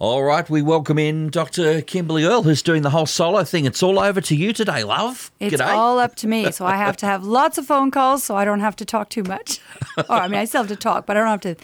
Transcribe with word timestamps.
All 0.00 0.22
right, 0.22 0.48
we 0.48 0.62
welcome 0.62 0.96
in 0.96 1.28
Dr. 1.28 1.82
Kimberley 1.82 2.22
Earl, 2.22 2.44
who's 2.44 2.62
doing 2.62 2.82
the 2.82 2.90
whole 2.90 3.04
solo 3.04 3.42
thing. 3.42 3.64
It's 3.64 3.82
all 3.82 3.98
over 3.98 4.20
to 4.20 4.36
you 4.36 4.52
today, 4.52 4.84
love. 4.84 5.32
It's 5.40 5.56
G'day. 5.56 5.74
all 5.74 5.98
up 5.98 6.14
to 6.16 6.28
me, 6.28 6.52
so 6.52 6.64
I 6.64 6.76
have 6.76 6.96
to 6.98 7.06
have 7.06 7.24
lots 7.24 7.58
of 7.58 7.66
phone 7.66 7.90
calls, 7.90 8.22
so 8.22 8.36
I 8.36 8.44
don't 8.44 8.60
have 8.60 8.76
to 8.76 8.84
talk 8.84 9.08
too 9.08 9.24
much. 9.24 9.58
or 9.98 10.04
I 10.14 10.28
mean, 10.28 10.38
I 10.38 10.44
still 10.44 10.62
have 10.62 10.68
to 10.68 10.76
talk, 10.76 11.04
but 11.04 11.16
I 11.16 11.20
don't 11.20 11.28
have 11.28 11.40
to 11.40 11.56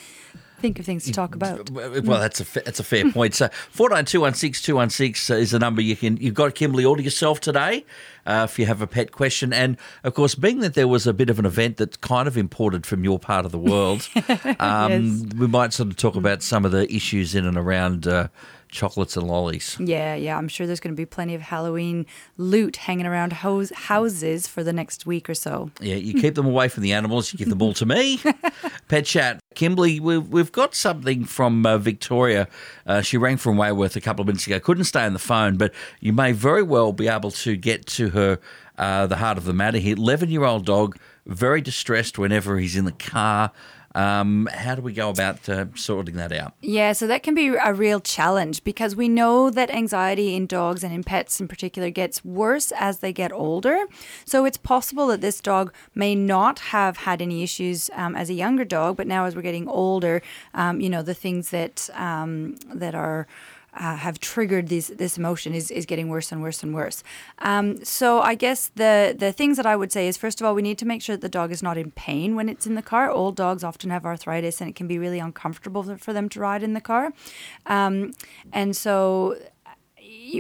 think 0.65 0.79
of 0.79 0.87
things 0.87 1.05
to 1.05 1.13
talk 1.13 1.35
about. 1.35 1.69
Well, 1.75 2.21
that's 2.21 2.41
a 2.41 2.65
that's 2.65 2.81
a 2.81 2.85
fair 2.85 3.11
point. 3.11 3.35
So 3.35 3.49
four 3.71 3.91
nine 3.91 4.05
two 4.07 4.23
one 4.23 4.35
six 4.35 4.63
two 4.63 4.77
one 4.77 4.89
six 4.89 5.29
is 5.29 5.51
the 5.51 5.59
number 5.59 5.83
you 5.83 5.97
can. 5.97 6.17
You've 6.17 6.35
got 6.35 6.55
Kimberley 6.55 6.85
all 6.85 6.97
to 6.97 7.03
yourself 7.03 7.41
today. 7.41 7.85
Uh, 8.27 8.47
if 8.49 8.59
you 8.59 8.65
have 8.65 8.81
a 8.81 8.87
pet 8.87 9.13
question, 9.13 9.53
and 9.53 9.77
of 10.03 10.15
course, 10.15 10.35
being 10.35 10.61
that 10.61 10.75
there 10.75 10.89
was 10.89 11.07
a 11.07 11.13
bit 11.13 11.29
of 11.29 11.39
an 11.39 11.45
event 11.45 11.77
that's 11.77 11.97
kind 11.99 12.27
of 12.27 12.39
imported 12.39 12.87
from 12.87 13.05
your 13.05 13.19
part 13.19 13.45
of 13.45 13.53
the 13.53 13.59
world, 13.59 14.09
um, 14.61 15.29
we 15.39 15.47
might 15.47 15.73
sort 15.75 15.91
of 15.91 15.97
talk 15.97 16.17
about 16.17 16.43
some 16.43 16.65
of 16.65 16.73
the 16.73 16.91
issues 16.93 17.35
in 17.35 17.45
and 17.45 17.59
around 17.59 18.07
uh, 18.07 18.29
chocolates 18.75 19.17
and 19.17 19.27
lollies. 19.27 19.77
Yeah, 19.79 20.15
yeah, 20.15 20.37
I'm 20.37 20.49
sure 20.49 20.67
there's 20.67 20.81
going 20.81 20.93
to 20.93 20.97
be 20.97 21.07
plenty 21.07 21.35
of 21.35 21.41
Halloween 21.41 22.05
loot 22.37 22.77
hanging 22.77 23.07
around 23.07 23.33
hous- 23.33 23.73
houses 23.73 24.47
for 24.47 24.63
the 24.65 24.73
next 24.73 25.07
week 25.07 25.31
or 25.31 25.35
so. 25.35 25.71
Yeah, 25.81 25.95
you 25.95 26.21
keep 26.21 26.35
them 26.35 26.47
away 26.47 26.69
from 26.69 26.83
the 26.83 26.93
animals. 26.93 27.33
You 27.33 27.39
give 27.39 27.49
them 27.49 27.63
all 27.63 27.73
to 27.75 27.87
me. 27.87 28.21
Pet 28.89 29.07
chat, 29.07 29.41
Kimberley. 29.55 30.01
We've 30.01 30.29
we've 30.29 30.53
got 30.53 30.75
something 30.75 31.25
from 31.25 31.65
uh, 31.65 31.79
Victoria. 31.79 32.49
Uh, 32.87 33.01
she 33.01 33.17
rang 33.17 33.37
from 33.37 33.57
Wayworth 33.57 33.97
a 33.97 34.01
couple 34.01 34.23
of 34.23 34.27
minutes 34.27 34.47
ago. 34.47 34.59
Couldn't 34.61 34.85
stay 34.85 35.05
on 35.05 35.13
the 35.13 35.19
phone, 35.19 35.57
but 35.57 35.73
you 36.01 36.13
may 36.13 36.33
very 36.33 36.63
well 36.63 36.93
be 36.93 37.09
able 37.09 37.31
to 37.31 37.57
get 37.57 37.87
to 37.87 38.11
her. 38.11 38.41
Uh, 38.77 39.07
the 39.07 39.17
heart 39.17 39.39
of 39.39 39.45
the 39.45 39.53
matter 39.53 39.79
here. 39.79 39.95
Eleven-year-old 39.95 40.67
dog, 40.67 40.99
very 41.27 41.61
distressed 41.61 42.19
whenever 42.19 42.59
he's 42.59 42.75
in 42.75 42.85
the 42.85 42.91
car. 42.93 43.53
Um, 43.95 44.49
how 44.53 44.75
do 44.75 44.83
we 44.83 44.93
go 44.93 45.09
about 45.09 45.49
uh, 45.49 45.67
sorting 45.77 46.17
that 46.17 46.33
out? 46.33 46.55
Yeah, 46.61 46.93
so 46.93 47.07
that 47.07 47.23
can 47.23 47.35
be 47.35 47.49
a 47.49 47.73
real 47.73 48.01
challenge 48.01 48.65
because 48.65 48.97
we 48.97 49.09
know 49.09 49.51
that 49.51 49.71
anxiety 49.71 50.35
in 50.35 50.47
dogs 50.47 50.83
and 50.83 50.93
in 50.93 51.05
pets 51.05 51.41
in 51.41 51.47
particular 51.47 51.91
gets 51.91 52.25
worse 52.25 52.73
as 52.73 52.99
they 52.99 53.13
get 53.13 53.33
older. 53.33 53.85
So 54.25 54.45
it's 54.45 54.57
possible 54.57 55.07
that 55.09 55.21
this 55.21 55.41
dog 55.41 55.73
may 55.95 56.15
not 56.15 56.59
have 56.59 56.99
had 56.99 57.23
any 57.23 57.43
issues 57.43 57.89
um, 57.95 58.17
as 58.17 58.31
a 58.31 58.35
younger 58.35 58.65
dog, 58.65 58.97
but 58.97 59.07
now 59.07 59.27
as 59.27 59.37
we're 59.37 59.43
getting 59.43 59.69
older, 59.69 60.23
um, 60.55 60.81
you 60.81 60.91
know, 60.91 61.03
the 61.03 61.15
things 61.15 61.51
that 61.51 61.89
um, 61.95 62.57
that 62.75 62.95
are 62.95 63.29
uh, 63.77 63.97
have 63.97 64.21
triggered 64.21 64.69
this 64.69 64.89
this 64.89 65.19
emotion 65.19 65.55
is, 65.55 65.71
is 65.71 65.87
getting 65.87 66.09
worse 66.09 66.33
and 66.33 66.43
worse 66.43 66.63
and 66.63 66.75
worse. 66.75 67.03
Um, 67.39 67.85
so 67.85 68.21
I 68.21 68.35
guess 68.35 68.71
the 68.75 69.15
the 69.19 69.33
things 69.33 69.57
that 69.57 69.67
I 69.67 69.77
would 69.77 69.93
say 69.93 70.09
is 70.09 70.17
first 70.17 70.41
of 70.41 70.47
all 70.47 70.55
we 70.55 70.63
need 70.63 70.79
to 70.79 70.87
make 70.87 71.03
sure 71.03 71.17
that 71.17 71.23
the 71.23 71.29
dog 71.29 71.51
is 71.53 71.63
not 71.63 71.77
in 71.77 71.91
pain 71.91 72.37
when 72.37 72.49
it's 72.49 72.67
in 72.67 72.75
the 72.75 72.83
car. 72.83 73.11
Old 73.11 73.37
dogs 73.37 73.65
often 73.65 73.91
have 73.91 74.05
arthritis 74.05 74.61
and 74.61 74.71
it 74.71 74.77
can 74.77 74.87
be 74.87 74.99
really 74.99 75.19
uncomfortable 75.19 75.83
for 75.99 76.13
them 76.13 76.29
to 76.31 76.41
ride 76.41 76.63
in 76.63 76.75
the 76.75 76.81
car, 76.81 77.13
um, 77.67 78.13
and 78.53 78.77
so 78.77 79.37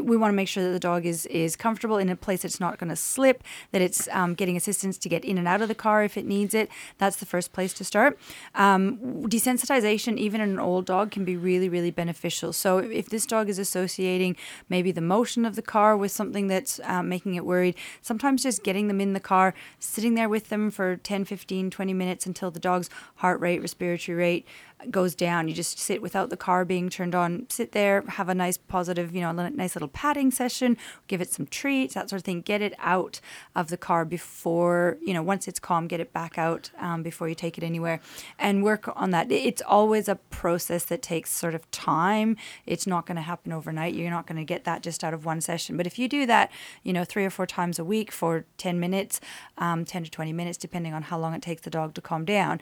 we 0.00 0.16
want 0.16 0.32
to 0.32 0.36
make 0.36 0.48
sure 0.48 0.62
that 0.64 0.72
the 0.72 0.80
dog 0.80 1.06
is 1.06 1.26
is 1.26 1.56
comfortable 1.56 1.98
in 1.98 2.08
a 2.08 2.16
place 2.16 2.42
that's 2.42 2.60
not 2.60 2.78
going 2.78 2.90
to 2.90 2.96
slip, 2.96 3.42
that 3.72 3.82
it's 3.82 4.08
um, 4.08 4.34
getting 4.34 4.56
assistance 4.56 4.98
to 4.98 5.08
get 5.08 5.24
in 5.24 5.38
and 5.38 5.48
out 5.48 5.62
of 5.62 5.68
the 5.68 5.74
car 5.74 6.04
if 6.04 6.16
it 6.16 6.26
needs 6.26 6.54
it. 6.54 6.68
That's 6.98 7.16
the 7.16 7.26
first 7.26 7.52
place 7.52 7.72
to 7.74 7.84
start. 7.84 8.18
Um, 8.54 8.98
desensitization, 9.28 10.16
even 10.18 10.40
in 10.40 10.50
an 10.50 10.58
old 10.58 10.86
dog, 10.86 11.10
can 11.10 11.24
be 11.24 11.36
really 11.36 11.68
really 11.68 11.90
beneficial. 11.90 12.52
So 12.52 12.78
if 12.78 13.08
this 13.08 13.26
dog 13.26 13.48
is 13.48 13.58
associating 13.58 14.36
maybe 14.68 14.92
the 14.92 15.00
motion 15.00 15.44
of 15.44 15.56
the 15.56 15.62
car 15.62 15.96
with 15.96 16.12
something 16.12 16.46
that's 16.46 16.80
um, 16.84 17.08
making 17.08 17.34
it 17.34 17.44
worried, 17.44 17.76
sometimes 18.02 18.42
just 18.42 18.62
getting 18.62 18.88
them 18.88 19.00
in 19.00 19.12
the 19.12 19.20
car, 19.20 19.54
sitting 19.78 20.14
there 20.14 20.28
with 20.28 20.48
them 20.48 20.70
for 20.70 20.96
10, 20.96 21.24
15, 21.24 21.70
20 21.70 21.94
minutes 21.94 22.26
until 22.26 22.50
the 22.50 22.60
dog's 22.60 22.90
heart 23.16 23.40
rate, 23.40 23.60
respiratory 23.60 24.16
rate 24.16 24.46
goes 24.90 25.14
down. 25.14 25.48
You 25.48 25.54
just 25.54 25.78
sit 25.78 26.02
without 26.02 26.30
the 26.30 26.36
car 26.36 26.64
being 26.64 26.88
turned 26.88 27.14
on, 27.14 27.46
sit 27.48 27.72
there, 27.72 28.02
have 28.02 28.28
a 28.28 28.34
nice 28.34 28.56
positive, 28.56 29.14
you 29.14 29.20
know, 29.20 29.30
a 29.30 29.50
nice 29.50 29.74
little 29.74 29.88
patting 29.88 30.30
session, 30.30 30.76
give 31.08 31.20
it 31.20 31.30
some 31.30 31.46
treats, 31.46 31.94
that 31.94 32.10
sort 32.10 32.20
of 32.20 32.24
thing. 32.24 32.40
Get 32.40 32.62
it 32.62 32.74
out 32.78 33.20
of 33.54 33.68
the 33.68 33.76
car 33.76 34.04
before, 34.04 34.98
you 35.02 35.14
know, 35.14 35.22
once 35.22 35.48
it's 35.48 35.58
calm, 35.58 35.86
get 35.86 36.00
it 36.00 36.12
back 36.12 36.38
out 36.38 36.70
um, 36.78 37.02
before 37.02 37.28
you 37.28 37.34
take 37.34 37.58
it 37.58 37.64
anywhere 37.64 38.00
and 38.38 38.62
work 38.62 38.88
on 38.96 39.10
that. 39.10 39.30
It's 39.30 39.62
always 39.62 40.08
a 40.08 40.16
process 40.16 40.84
that 40.86 41.02
takes 41.02 41.30
sort 41.30 41.54
of 41.54 41.70
time. 41.70 42.36
It's 42.66 42.86
not 42.86 43.06
going 43.06 43.16
to 43.16 43.22
happen 43.22 43.52
overnight. 43.52 43.94
You're 43.94 44.10
not 44.10 44.26
going 44.26 44.38
to 44.38 44.44
get 44.44 44.64
that 44.64 44.82
just 44.82 45.04
out 45.04 45.14
of 45.14 45.24
one 45.24 45.40
session. 45.40 45.76
But 45.76 45.86
if 45.86 45.98
you 45.98 46.08
do 46.08 46.26
that, 46.26 46.50
you 46.82 46.92
know, 46.92 47.04
three 47.04 47.24
or 47.24 47.30
four 47.30 47.46
times 47.46 47.78
a 47.78 47.84
week 47.84 48.10
for 48.10 48.44
10 48.58 48.78
minutes, 48.80 49.20
um, 49.58 49.84
10 49.84 50.04
to 50.04 50.10
20 50.10 50.32
minutes, 50.32 50.58
depending 50.58 50.94
on 50.94 51.02
how 51.02 51.18
long 51.18 51.34
it 51.34 51.42
takes 51.42 51.62
the 51.62 51.70
dog 51.70 51.94
to 51.94 52.00
calm 52.00 52.24
down, 52.24 52.60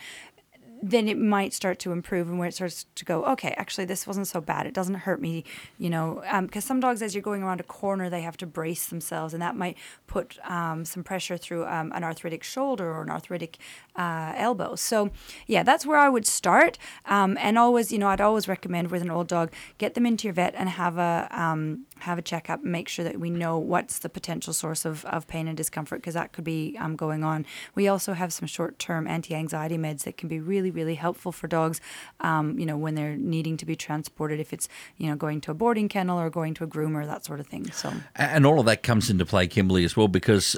then 0.83 1.09
it 1.09 1.17
might 1.17 1.53
start 1.53 1.79
to 1.79 1.93
improve 1.93 2.29
and 2.29 2.39
where 2.39 2.49
it 2.49 2.55
starts 2.55 2.87
to 2.97 3.05
go 3.05 3.25
okay 3.25 3.55
actually 3.57 3.85
this 3.85 4.07
wasn't 4.07 4.27
so 4.27 4.41
bad. 4.41 4.67
It 4.67 4.75
doesn't 4.75 4.95
hurt 4.95 5.21
me 5.21 5.45
you 5.79 5.91
know 5.91 6.23
because 6.43 6.65
um, 6.65 6.69
some 6.69 6.81
dogs 6.81 7.03
as 7.03 7.15
you're 7.15 7.23
going 7.23 7.43
around 7.43 7.61
a 7.61 7.65
corner 7.65 8.11
they 8.11 8.23
have 8.23 8.37
to 8.39 8.47
brace 8.47 8.87
themselves 8.87 9.33
and 9.33 9.43
that 9.43 9.57
might 9.57 9.77
put 10.07 10.39
um, 10.49 10.85
some 10.85 11.05
pressure 11.05 11.37
through 11.37 11.67
um, 11.67 11.93
an 11.95 12.05
arthritic 12.05 12.43
shoulder 12.43 12.91
or 12.91 13.03
an 13.03 13.11
arthritic 13.11 13.59
uh, 13.97 14.33
elbow. 14.37 14.75
So 14.75 15.11
yeah 15.47 15.63
that's 15.63 15.87
where 15.87 15.99
i 15.99 16.09
would 16.09 16.27
start. 16.27 16.79
Um, 17.07 17.39
and 17.41 17.59
always 17.59 17.93
you 17.93 17.99
know 17.99 18.09
i'd 18.09 18.21
always 18.21 18.49
recommend 18.49 18.91
with 18.91 19.03
an 19.03 19.11
old 19.11 19.29
dog 19.29 19.53
get 19.79 19.95
them 19.95 20.07
into 20.07 20.27
your 20.27 20.35
vet 20.35 20.55
and 20.57 20.69
have 20.69 20.99
a 20.99 21.29
um, 21.31 21.87
have 22.01 22.19
a 22.19 22.23
checkup 22.23 22.63
make 22.65 22.89
sure 22.89 23.05
that 23.05 23.21
we 23.21 23.31
know 23.31 23.59
what's 23.59 23.99
the 24.01 24.09
potential 24.09 24.53
source 24.53 24.85
of, 24.85 25.05
of 25.05 25.27
pain 25.29 25.47
and 25.47 25.57
discomfort 25.57 26.01
because 26.01 26.15
that 26.15 26.33
could 26.33 26.45
be 26.45 26.77
um, 26.81 26.97
going 26.97 27.23
on. 27.23 27.47
We 27.75 27.87
also 27.89 28.13
have 28.15 28.33
some 28.33 28.47
short-term 28.47 29.07
anti-anxiety 29.07 29.79
meds 29.79 30.03
that 30.05 30.17
can 30.17 30.29
be 30.29 30.41
really 30.41 30.72
really 30.73 30.95
helpful 30.95 31.33
for 31.33 31.47
dogs, 31.47 31.81
um, 32.21 32.59
you 32.59 32.67
know, 32.67 32.77
when 32.77 32.95
they're 32.95 33.17
needing 33.17 33.57
to 33.59 33.67
be 33.67 33.77
transported, 33.77 34.41
if 34.41 34.53
it's, 34.53 34.69
you 34.97 35.09
know, 35.09 35.17
going 35.17 35.41
to 35.43 35.51
a 35.51 35.55
boarding 35.55 35.89
kennel 35.89 36.19
or 36.19 36.31
going 36.31 36.55
to 36.55 36.65
a 36.65 36.67
groomer, 36.67 37.07
that 37.07 37.25
sort 37.25 37.41
of 37.41 37.47
thing. 37.47 37.71
So, 37.71 37.93
and 38.17 38.45
all 38.47 38.61
of 38.61 38.67
that 38.67 38.83
comes 38.83 39.11
into 39.11 39.27
play, 39.27 39.47
Kimberley, 39.47 39.85
as 39.85 39.97
well, 39.97 40.09
because 40.09 40.57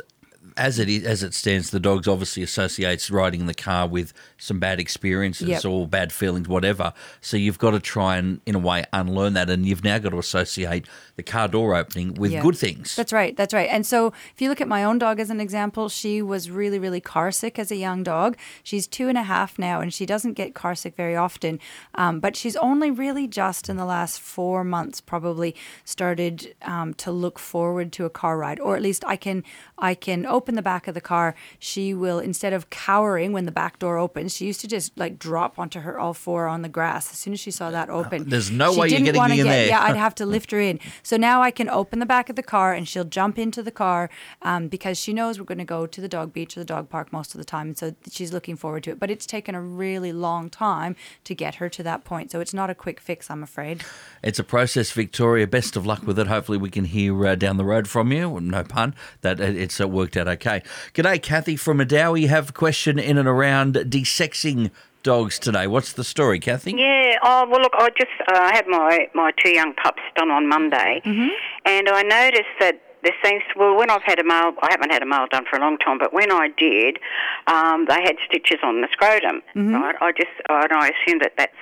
as 0.57 0.79
it 0.79 0.89
is, 0.89 1.05
as 1.05 1.23
it 1.23 1.35
stands, 1.35 1.71
the 1.71 1.81
dogs 1.81 2.07
obviously 2.07 2.43
associates 2.43 3.11
riding 3.11 3.41
in 3.41 3.47
the 3.47 3.55
car 3.55 3.87
with 3.87 4.13
some 4.39 4.59
bad 4.59 4.79
experiences 4.79 5.49
Yep. 5.49 5.65
or 5.65 5.87
bad 5.89 6.13
feelings, 6.13 6.49
whatever. 6.49 6.93
So 7.21 7.37
you've 7.37 7.59
got 7.59 7.71
to 7.71 7.81
try 7.81 8.17
and, 8.19 8.41
in 8.47 8.55
a 8.55 8.59
way, 8.59 8.85
unlearn 8.93 9.33
that, 9.35 9.49
and 9.51 9.67
you've 9.67 9.83
now 9.85 9.99
got 9.99 10.11
to 10.11 10.19
associate 10.19 10.87
the 11.17 11.23
car 11.23 11.49
door 11.49 11.75
opening 11.75 12.15
with 12.15 12.31
Yeah. 12.33 12.43
good 12.43 12.57
things. 12.57 12.95
That's 12.95 13.13
right. 13.13 13.37
That's 13.37 13.55
right. 13.55 13.69
And 13.71 13.87
so, 13.87 14.09
if 14.35 14.41
you 14.43 14.49
look 14.49 14.61
at 14.61 14.69
my 14.69 14.85
own 14.85 14.99
dog 14.99 15.19
as 15.19 15.31
an 15.31 15.41
example, 15.41 15.89
she 15.89 16.21
was 16.23 16.51
really, 16.51 16.79
really 16.79 17.01
car 17.01 17.31
sick 17.33 17.59
as 17.59 17.71
a 17.71 17.77
young 17.77 18.03
dog. 18.03 18.37
She's 18.63 18.87
two 18.87 19.09
and 19.09 19.17
a 19.19 19.23
half 19.23 19.59
now, 19.59 19.81
and 19.81 19.93
she 19.95 20.07
doesn't 20.07 20.35
get 20.35 20.55
car 20.55 20.75
sick 20.75 20.95
very 20.97 21.17
often. 21.17 21.59
Um, 21.95 22.21
but 22.21 22.37
she's 22.37 22.57
only 22.57 22.91
really 22.91 23.27
just 23.27 23.69
in 23.69 23.77
the 23.77 23.85
last 23.85 24.21
four 24.21 24.63
months 24.65 25.01
probably 25.01 25.55
started 25.85 26.55
um, 26.63 26.95
to 26.95 27.11
look 27.11 27.39
forward 27.39 27.93
to 27.93 28.05
a 28.05 28.11
car 28.11 28.37
ride, 28.39 28.61
or 28.61 28.77
at 28.77 28.83
least 28.83 29.05
I 29.07 29.17
can 29.17 29.43
I 29.79 29.95
can 29.95 30.27
open 30.35 30.55
the 30.57 30.63
back 30.73 30.89
of 30.89 30.95
the 30.95 31.01
car. 31.01 31.35
She 31.59 31.95
will 31.95 32.19
instead 32.19 32.53
of 32.53 32.69
cowering 32.71 33.33
when 33.33 33.45
the 33.47 33.53
back 33.63 33.79
door 33.79 33.97
opens, 33.99 34.35
she 34.37 34.45
used 34.47 34.61
to 34.63 34.69
just 34.69 34.97
like 34.99 35.19
drop 35.19 35.59
onto 35.59 35.81
her 35.81 35.99
all 35.99 36.15
four 36.15 36.47
on 36.47 36.63
the 36.63 36.69
grass 36.69 37.11
as 37.13 37.19
soon 37.19 37.33
as 37.33 37.41
she 37.41 37.51
saw 37.51 37.71
that 37.71 37.89
open. 37.91 38.29
There's 38.29 38.51
no 38.51 38.73
She 38.73 38.81
way 38.81 38.87
you're 38.89 38.99
didn't 38.99 39.05
getting 39.07 39.19
wanna 39.21 39.35
me 39.35 39.41
in 39.41 39.47
get- 39.47 39.53
there. 39.53 39.67
Yeah, 39.69 39.83
I'd 39.83 39.97
have 39.97 40.15
to 40.17 40.27
lift 40.35 40.51
her 40.51 40.61
in. 40.61 40.81
So 41.03 41.17
now 41.17 41.41
I 41.43 41.51
can 41.51 41.69
open 41.71 41.99
the 42.01 42.07
back 42.07 42.29
of 42.29 42.37
the 42.37 42.43
car 42.43 42.73
and 42.75 42.87
she'll 42.89 43.05
jump 43.05 43.39
into 43.39 43.63
the 43.63 43.71
car 43.71 44.11
um, 44.43 44.69
because 44.69 44.99
she 44.99 45.13
knows 45.13 45.39
we're 45.39 45.45
going 45.55 45.59
to 45.59 45.65
go 45.65 45.87
to 45.87 46.01
the 46.01 46.09
dog 46.09 46.33
beach 46.33 46.57
or 46.57 46.61
the 46.61 46.65
dog 46.67 46.89
park 46.91 47.13
most 47.13 47.35
of 47.35 47.39
the 47.39 47.45
time. 47.45 47.69
And 47.69 47.79
so 47.79 47.95
she's 48.11 48.33
looking 48.33 48.57
forward 48.57 48.83
to 48.85 48.91
it. 48.91 48.99
But 48.99 49.11
it's 49.11 49.27
taken 49.27 49.55
a 49.55 49.61
really 49.63 50.13
long 50.13 50.51
time 50.51 50.97
to 51.25 51.35
get 51.35 51.57
her 51.57 51.69
to 51.71 51.83
that 51.85 52.05
point. 52.05 52.31
So 52.33 52.41
it's 52.41 52.55
not 52.55 52.71
a 52.71 52.75
quick 52.75 53.01
fix, 53.01 53.31
I'm 53.31 53.43
afraid. 53.43 53.83
It's 54.23 54.39
a 54.39 54.45
process, 54.45 54.91
Victoria. 54.91 55.47
Best 55.47 55.77
of 55.77 55.87
luck 55.87 56.03
with 56.07 56.19
it. 56.19 56.27
Hopefully, 56.27 56.59
we 56.59 56.71
can 56.71 56.85
hear 56.87 57.27
uh, 57.27 57.35
down 57.35 57.57
the 57.57 57.65
road 57.65 57.87
from 57.87 58.11
you. 58.13 58.41
No 58.41 58.65
pun. 58.65 58.95
That 59.21 59.39
it's 59.41 59.81
uh, 59.81 59.87
worked 59.89 60.17
out 60.17 60.24
okay. 60.29 60.63
G'day, 60.95 61.23
Kathy 61.23 61.57
from 61.57 61.79
Medowie. 61.79 62.23
You 62.23 62.29
have 62.29 62.51
a 62.51 62.53
question 62.53 62.99
in 62.99 63.19
and 63.19 63.29
around 63.29 63.75
desexing 63.75 64.71
dogs 65.03 65.39
today. 65.39 65.67
What's 65.67 65.93
the 65.93 66.05
story, 66.05 66.41
Kathy? 66.41 66.73
Yeah. 66.77 67.19
Oh 67.23 67.47
well, 67.49 67.61
look, 67.61 67.73
I 67.79 67.91
just 67.91 68.11
uh, 68.29 68.53
had 68.53 68.67
my 68.67 69.09
my 69.15 69.31
two 69.43 69.51
young 69.51 69.75
pups 69.75 70.03
done 70.17 70.31
on 70.31 70.49
Monday, 70.49 71.01
and 71.05 71.89
I 71.89 72.03
noticed 72.03 72.55
that 72.61 72.81
there 73.05 73.15
seems 73.23 73.43
well 73.55 73.77
when 73.77 73.91
I've 73.91 74.03
had 74.03 74.19
a 74.19 74.25
male, 74.25 74.53
I 74.63 74.69
haven't 74.71 74.91
had 74.91 75.03
a 75.03 75.07
male 75.07 75.27
done 75.31 75.45
for 75.49 75.57
a 75.57 75.61
long 75.61 75.79
time, 75.79 75.99
but 75.99 76.13
when 76.13 76.33
I 76.33 76.49
did, 76.49 76.99
um, 77.47 77.87
they 77.87 78.03
had 78.03 78.17
stitches 78.27 78.59
on 78.63 78.81
the 78.81 78.89
scrotum. 78.93 79.43
Right. 79.55 79.95
I 80.01 80.13
just 80.13 80.33
I, 80.49 80.67
I 80.71 80.91
assume 80.91 81.21
that 81.21 81.35
that's 81.37 81.53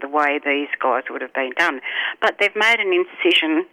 the 0.00 0.08
way 0.08 0.40
these 0.44 0.68
guys 0.80 1.04
would 1.10 1.20
have 1.22 1.34
been 1.34 1.52
done, 1.56 1.80
but 2.20 2.36
they've 2.40 2.56
made 2.56 2.80
an 2.80 2.92
incision 2.92 3.66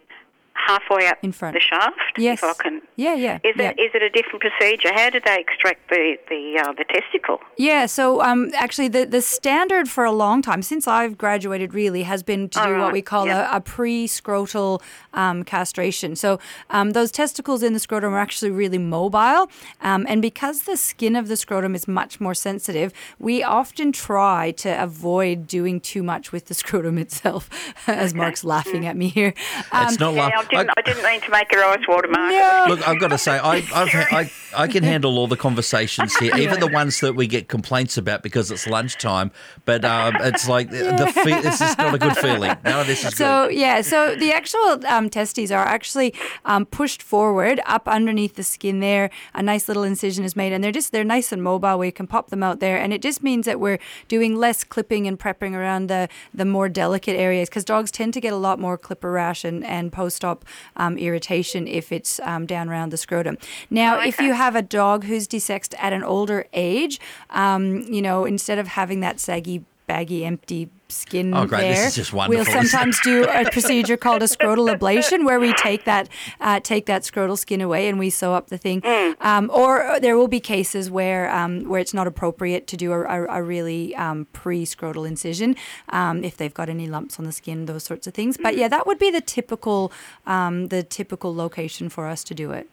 halfway 0.54 1.06
up 1.06 1.18
In 1.22 1.32
front. 1.32 1.54
the 1.54 1.60
shaft. 1.60 1.96
Yes. 2.16 2.42
If 2.42 2.44
I 2.44 2.62
can. 2.62 2.82
Yeah, 2.96 3.14
yeah. 3.14 3.38
Is 3.44 3.54
yeah. 3.56 3.70
it 3.70 3.80
is 3.80 3.90
it 3.94 4.02
a 4.02 4.10
different 4.10 4.40
procedure? 4.40 4.92
How 4.94 5.10
did 5.10 5.24
they 5.24 5.38
extract 5.38 5.88
the 5.90 6.16
the 6.28 6.62
uh, 6.64 6.72
the 6.72 6.84
testicle? 6.84 7.40
Yeah, 7.56 7.86
so 7.86 8.22
um, 8.22 8.50
actually, 8.54 8.88
the, 8.88 9.04
the 9.04 9.20
standard 9.20 9.88
for 9.88 10.04
a 10.04 10.12
long 10.12 10.42
time, 10.42 10.62
since 10.62 10.86
I've 10.86 11.16
graduated, 11.18 11.74
really 11.74 12.02
has 12.04 12.22
been 12.22 12.48
to 12.50 12.62
do 12.62 12.78
what 12.78 12.92
we 12.92 13.02
call 13.02 13.26
yeah. 13.26 13.52
a, 13.52 13.58
a 13.58 13.60
pre 13.60 14.06
scrotal 14.06 14.82
um, 15.14 15.44
castration. 15.44 16.16
So 16.16 16.38
um, 16.70 16.92
those 16.92 17.10
testicles 17.10 17.62
in 17.62 17.72
the 17.72 17.80
scrotum 17.80 18.14
are 18.14 18.18
actually 18.18 18.50
really 18.50 18.78
mobile. 18.78 19.50
Um, 19.80 20.06
and 20.08 20.22
because 20.22 20.62
the 20.62 20.76
skin 20.76 21.16
of 21.16 21.28
the 21.28 21.36
scrotum 21.36 21.74
is 21.74 21.88
much 21.88 22.20
more 22.20 22.34
sensitive, 22.34 22.92
we 23.18 23.42
often 23.42 23.92
try 23.92 24.52
to 24.52 24.82
avoid 24.82 25.46
doing 25.46 25.80
too 25.80 26.02
much 26.02 26.32
with 26.32 26.46
the 26.46 26.54
scrotum 26.54 26.98
itself, 27.04 27.48
as 27.86 28.14
Mark's 28.14 28.44
laughing 28.44 28.86
at 28.86 28.96
me 28.96 29.08
here. 29.08 29.34
Um, 29.72 29.88
It's 29.88 29.98
not 29.98 30.14
Yeah, 30.14 30.42
like 30.52 30.68
I 30.76 30.82
didn't, 30.82 30.88
I, 30.88 30.92
didn't 30.92 31.04
mean 31.04 31.20
to 31.22 31.30
make 31.30 31.52
your 31.52 31.64
eyes 31.64 31.80
water, 31.88 32.08
Mark. 32.08 32.30
no. 32.30 32.64
Look, 32.68 32.88
I've 32.88 33.00
got 33.00 33.08
to 33.08 33.18
say, 33.18 33.38
I, 33.38 33.56
I've, 33.74 33.94
I, 33.94 34.30
I 34.56 34.68
can 34.68 34.82
handle 34.82 35.18
all 35.18 35.26
the 35.26 35.36
conversations 35.36 36.16
here, 36.16 36.34
even 36.36 36.60
the 36.60 36.68
ones 36.68 37.00
that 37.00 37.14
we 37.14 37.26
get 37.26 37.48
complaints 37.48 37.96
about 37.96 38.22
because 38.22 38.50
it's 38.50 38.66
lunchtime. 38.66 39.30
But 39.64 39.84
um, 39.84 40.16
it's 40.20 40.48
like 40.48 40.70
the 40.70 41.06
fe- 41.24 41.42
this 41.42 41.60
is 41.60 41.76
not 41.78 41.94
a 41.94 41.98
good 41.98 42.16
feeling. 42.16 42.56
No, 42.64 42.84
this 42.84 43.04
is 43.04 43.10
good. 43.10 43.18
So 43.18 43.48
good. 43.48 43.58
yeah, 43.58 43.80
so 43.80 44.14
the 44.14 44.32
actual 44.32 44.86
um, 44.86 45.10
testes 45.10 45.50
are 45.50 45.64
actually 45.64 46.14
um, 46.44 46.66
pushed 46.66 47.02
forward 47.02 47.60
up 47.66 47.88
underneath 47.88 48.36
the 48.36 48.42
skin. 48.42 48.80
There, 48.80 49.10
a 49.34 49.42
nice 49.42 49.68
little 49.68 49.82
incision 49.82 50.24
is 50.24 50.36
made, 50.36 50.52
and 50.52 50.62
they're 50.62 50.72
just 50.72 50.92
they're 50.92 51.04
nice 51.04 51.32
and 51.32 51.42
mobile. 51.42 51.78
We 51.78 51.90
can 51.90 52.06
pop 52.06 52.30
them 52.30 52.42
out 52.42 52.60
there, 52.60 52.78
and 52.78 52.92
it 52.92 53.02
just 53.02 53.22
means 53.22 53.46
that 53.46 53.60
we're 53.60 53.78
doing 54.08 54.36
less 54.36 54.64
clipping 54.64 55.06
and 55.06 55.18
prepping 55.18 55.54
around 55.54 55.88
the 55.88 56.08
the 56.32 56.44
more 56.44 56.68
delicate 56.68 57.16
areas 57.16 57.48
because 57.48 57.64
dogs 57.64 57.90
tend 57.90 58.14
to 58.14 58.20
get 58.20 58.32
a 58.32 58.36
lot 58.36 58.58
more 58.58 58.76
clipper 58.78 59.10
rash 59.10 59.44
and 59.44 59.64
and 59.64 59.92
post 59.92 60.24
op 60.24 60.29
um, 60.76 60.98
irritation 60.98 61.66
if 61.66 61.92
it's 61.92 62.20
um, 62.20 62.46
down 62.46 62.68
around 62.68 62.90
the 62.90 62.96
scrotum. 62.96 63.38
Now, 63.68 64.00
if 64.00 64.20
you 64.20 64.32
have 64.34 64.56
a 64.56 64.62
dog 64.62 65.04
who's 65.04 65.26
desexed 65.28 65.74
at 65.78 65.92
an 65.92 66.02
older 66.02 66.46
age, 66.52 67.00
um, 67.30 67.82
you 67.82 68.02
know, 68.02 68.24
instead 68.24 68.58
of 68.58 68.68
having 68.68 69.00
that 69.00 69.20
saggy 69.20 69.64
baggy, 69.86 70.24
empty 70.24 70.70
skin 70.90 71.32
Oh, 71.34 71.46
great. 71.46 71.68
This 71.68 71.78
there. 71.78 71.86
is 71.88 71.94
just 71.94 72.12
We'll 72.12 72.44
sometimes 72.44 72.98
do 73.00 73.24
a 73.28 73.50
procedure 73.50 73.96
called 73.96 74.22
a 74.22 74.26
scrotal 74.26 74.74
ablation, 74.74 75.24
where 75.24 75.40
we 75.40 75.52
take 75.54 75.84
that 75.84 76.08
uh, 76.40 76.60
take 76.60 76.86
that 76.86 77.02
scrotal 77.02 77.38
skin 77.38 77.60
away 77.60 77.88
and 77.88 77.98
we 77.98 78.10
sew 78.10 78.34
up 78.34 78.48
the 78.48 78.58
thing. 78.58 78.82
Um, 79.20 79.50
or 79.52 79.98
there 80.00 80.16
will 80.16 80.28
be 80.28 80.40
cases 80.40 80.90
where 80.90 81.30
um, 81.34 81.64
where 81.68 81.80
it's 81.80 81.94
not 81.94 82.06
appropriate 82.06 82.66
to 82.68 82.76
do 82.76 82.92
a, 82.92 83.00
a, 83.00 83.40
a 83.40 83.42
really 83.42 83.94
um, 83.96 84.26
pre-scrotal 84.32 85.06
incision 85.06 85.56
um, 85.90 86.24
if 86.24 86.36
they've 86.36 86.54
got 86.54 86.68
any 86.68 86.86
lumps 86.86 87.18
on 87.18 87.24
the 87.24 87.32
skin, 87.32 87.66
those 87.66 87.84
sorts 87.84 88.06
of 88.06 88.14
things. 88.14 88.36
But 88.36 88.56
yeah, 88.56 88.68
that 88.68 88.86
would 88.86 88.98
be 88.98 89.10
the 89.10 89.20
typical 89.20 89.92
um, 90.26 90.68
the 90.68 90.82
typical 90.82 91.34
location 91.34 91.88
for 91.88 92.06
us 92.06 92.24
to 92.24 92.34
do 92.34 92.50
it. 92.52 92.68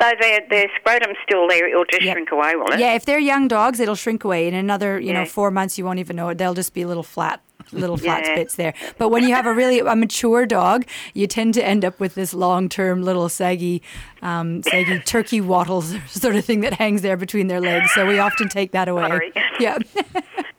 So 0.00 0.10
their 0.20 0.40
their 0.50 0.66
scrotum's 0.80 1.16
still 1.22 1.46
there. 1.46 1.68
It'll 1.68 1.84
just 1.84 2.02
Yep. 2.02 2.14
shrink 2.14 2.30
away, 2.32 2.56
will 2.56 2.72
it? 2.72 2.80
Yeah, 2.80 2.94
if 2.94 3.04
they're 3.04 3.20
young 3.20 3.46
dogs, 3.46 3.78
it'll 3.78 3.94
shrink 3.94 4.24
away. 4.24 4.48
In 4.48 4.54
another, 4.54 4.98
you 4.98 5.12
know, 5.12 5.24
four 5.24 5.50
months, 5.52 5.78
you 5.78 5.84
won't 5.84 6.00
even 6.00 6.16
know 6.16 6.28
it. 6.30 6.38
They'll 6.38 6.54
just 6.54 6.74
be 6.74 6.82
a 6.82 6.88
little 6.88 7.04
flat, 7.04 7.40
little 7.72 7.96
flat 8.04 8.24
Yeah. 8.26 8.34
spits 8.34 8.56
there. 8.56 8.74
But 8.98 9.10
when 9.10 9.22
you 9.24 9.34
have 9.34 9.46
a 9.46 9.52
really 9.54 9.78
a 9.80 9.94
mature 9.96 10.46
dog, 10.46 10.84
you 11.14 11.26
tend 11.26 11.54
to 11.54 11.64
end 11.64 11.84
up 11.84 12.00
with 12.00 12.14
this 12.14 12.34
long-term 12.34 13.02
little 13.02 13.28
saggy, 13.28 13.82
um, 14.22 14.62
saggy 14.62 14.98
turkey 15.00 15.40
wattles 15.40 15.94
sort 16.08 16.34
of 16.36 16.44
thing 16.44 16.60
that 16.60 16.74
hangs 16.74 17.02
there 17.02 17.16
between 17.16 17.46
their 17.48 17.60
legs. 17.60 17.90
So 17.94 18.06
we 18.06 18.18
often 18.18 18.48
take 18.48 18.72
that 18.72 18.88
away. 18.88 19.08
Sorry. 19.08 19.32
Yeah. 19.60 19.78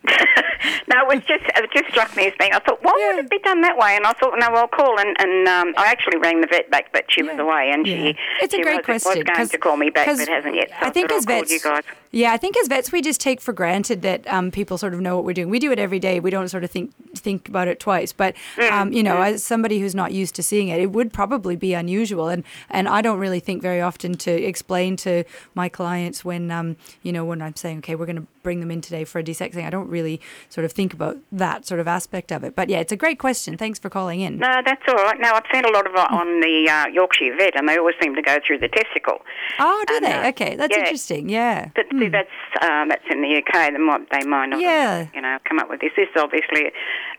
No, 0.87 1.01
it 1.01 1.15
was 1.15 1.25
just 1.25 1.43
it 1.45 1.69
just 1.73 1.89
struck 1.89 2.15
me 2.15 2.27
as 2.27 2.33
being. 2.39 2.53
I 2.53 2.59
thought, 2.59 2.79
why 2.83 2.93
Yeah. 2.99 3.15
would 3.15 3.25
it 3.25 3.29
be 3.31 3.39
done 3.39 3.61
that 3.61 3.77
way? 3.77 3.95
And 3.95 4.05
I 4.05 4.13
thought, 4.13 4.33
no, 4.37 4.47
I'll 4.47 4.67
call. 4.67 4.99
And, 4.99 5.15
and 5.19 5.47
um, 5.47 5.73
I 5.77 5.87
actually 5.87 6.17
rang 6.17 6.41
the 6.41 6.47
vet 6.47 6.69
back, 6.69 6.91
but 6.91 7.05
she 7.09 7.23
was 7.23 7.37
away, 7.39 7.71
and 7.73 7.85
Yeah. 7.87 7.95
she 7.95 8.17
It's 8.41 8.53
a 8.53 8.57
she 8.57 8.63
great 8.63 8.77
was, 8.77 8.85
question. 9.03 9.23
was 9.27 9.37
going 9.37 9.49
to 9.49 9.57
call 9.57 9.77
me 9.77 9.89
back, 9.89 10.05
but 10.07 10.27
hasn't 10.27 10.55
yet. 10.55 10.69
So 10.69 10.87
I 10.87 10.89
think 10.89 11.11
as 11.11 11.25
vets, 11.25 11.51
you 11.51 11.59
guys. 11.59 11.83
yeah, 12.11 12.31
I 12.33 12.37
think 12.37 12.57
as 12.57 12.67
vets 12.67 12.91
we 12.91 13.01
just 13.01 13.19
take 13.21 13.41
for 13.41 13.53
granted 13.53 14.01
that 14.03 14.27
um, 14.31 14.51
people 14.51 14.77
sort 14.77 14.93
of 14.93 14.99
know 15.01 15.15
what 15.15 15.25
we're 15.25 15.33
doing. 15.33 15.49
We 15.49 15.59
do 15.59 15.71
it 15.71 15.79
every 15.79 15.99
day. 15.99 16.19
We 16.19 16.29
don't 16.29 16.47
sort 16.49 16.63
of 16.63 16.71
think 16.71 16.91
think 17.15 17.47
about 17.49 17.67
it 17.67 17.79
twice. 17.79 18.11
But 18.13 18.35
Mm, 18.57 18.71
um, 18.71 18.91
you 18.93 19.03
know, 19.03 19.21
as 19.21 19.43
somebody 19.43 19.79
who's 19.79 19.95
not 19.95 20.11
used 20.11 20.35
to 20.35 20.43
seeing 20.43 20.67
it, 20.67 20.79
it 20.79 20.91
would 20.91 21.11
probably 21.13 21.55
be 21.55 21.73
unusual. 21.73 22.27
And 22.29 22.43
and 22.69 22.87
I 22.87 23.01
don't 23.01 23.19
really 23.19 23.39
think 23.39 23.61
very 23.61 23.81
often 23.81 24.15
to 24.19 24.31
explain 24.31 24.95
to 24.97 25.23
my 25.55 25.69
clients 25.69 26.23
when 26.25 26.51
um, 26.51 26.77
you 27.01 27.11
know 27.11 27.25
when 27.25 27.41
I'm 27.41 27.55
saying, 27.55 27.79
okay, 27.79 27.95
we're 27.95 28.05
going 28.05 28.17
to 28.17 28.27
bring 28.43 28.59
them 28.59 28.69
in 28.69 28.81
today 28.81 29.05
for 29.05 29.19
a 29.19 29.23
desexing. 29.23 29.65
I 29.65 29.69
don't 29.69 29.89
really 29.89 30.21
sort 30.49 30.65
of 30.65 30.71
think 30.71 30.93
about 30.93 31.17
that 31.31 31.65
sort 31.65 31.79
of 31.79 31.87
aspect 31.87 32.31
of 32.31 32.43
it. 32.43 32.55
But 32.55 32.69
yeah, 32.69 32.79
it's 32.79 32.91
a 32.91 32.95
great 32.97 33.17
question. 33.17 33.57
Thanks 33.57 33.79
for 33.79 33.89
calling 33.89 34.19
in. 34.21 34.37
No, 34.37 34.61
that's 34.65 34.83
all 34.87 34.95
right. 34.95 35.19
Now 35.19 35.33
I've 35.35 35.43
seen 35.53 35.65
a 35.65 35.69
lot 35.71 35.87
of 35.87 35.93
it 35.93 36.11
on 36.11 36.41
the 36.41 36.69
uh, 36.69 36.87
Yorkshire 36.93 37.35
vet, 37.37 37.55
and 37.57 37.67
they 37.67 37.77
always 37.77 37.95
seem 38.01 38.13
to 38.15 38.21
go 38.21 38.37
through 38.45 38.59
the 38.59 38.67
testicle. 38.67 39.19
Oh, 39.59 39.83
do 39.87 39.95
And, 39.95 40.05
they? 40.05 40.13
uh, 40.13 40.29
Okay, 40.29 40.55
that's 40.55 40.75
yeah. 40.75 40.83
interesting. 40.83 41.29
Yeah. 41.29 41.69
But 41.75 41.85
see, 41.97 42.09
that's 42.09 42.29
uh, 42.61 42.85
that's 42.89 43.05
in 43.09 43.21
the 43.21 43.37
UK. 43.41 43.71
They 43.71 43.77
might 43.77 44.09
they 44.11 44.25
might 44.27 44.47
not, 44.47 44.59
Yeah. 44.59 45.07
you 45.15 45.21
know, 45.21 45.37
come 45.47 45.59
up 45.59 45.69
with 45.69 45.79
this. 45.81 45.91
This 45.95 46.09
is 46.13 46.21
obviously. 46.21 46.71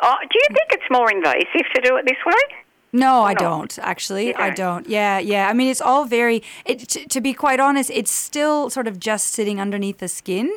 Oh, 0.02 0.16
do 0.20 0.38
you 0.38 0.46
think 0.48 0.68
it's 0.72 0.90
more 0.90 1.10
invasive 1.10 1.66
to 1.74 1.80
do 1.80 1.96
it 1.96 2.04
this 2.06 2.18
way? 2.26 2.56
No, 2.94 3.22
I 3.22 3.34
don't 3.34 3.76
actually. 3.82 4.28
You 4.28 4.34
I 4.38 4.50
don't? 4.50 4.84
don't. 4.84 4.88
Yeah, 4.88 5.18
yeah. 5.18 5.48
I 5.48 5.52
mean, 5.52 5.68
it's 5.68 5.80
all 5.80 6.04
very. 6.04 6.44
It, 6.64 6.88
t- 6.88 7.04
to 7.06 7.20
be 7.20 7.34
quite 7.34 7.58
honest, 7.58 7.90
it's 7.90 8.12
still 8.12 8.70
sort 8.70 8.86
of 8.86 9.00
just 9.00 9.32
sitting 9.32 9.60
underneath 9.60 9.98
the 9.98 10.06
skin, 10.06 10.48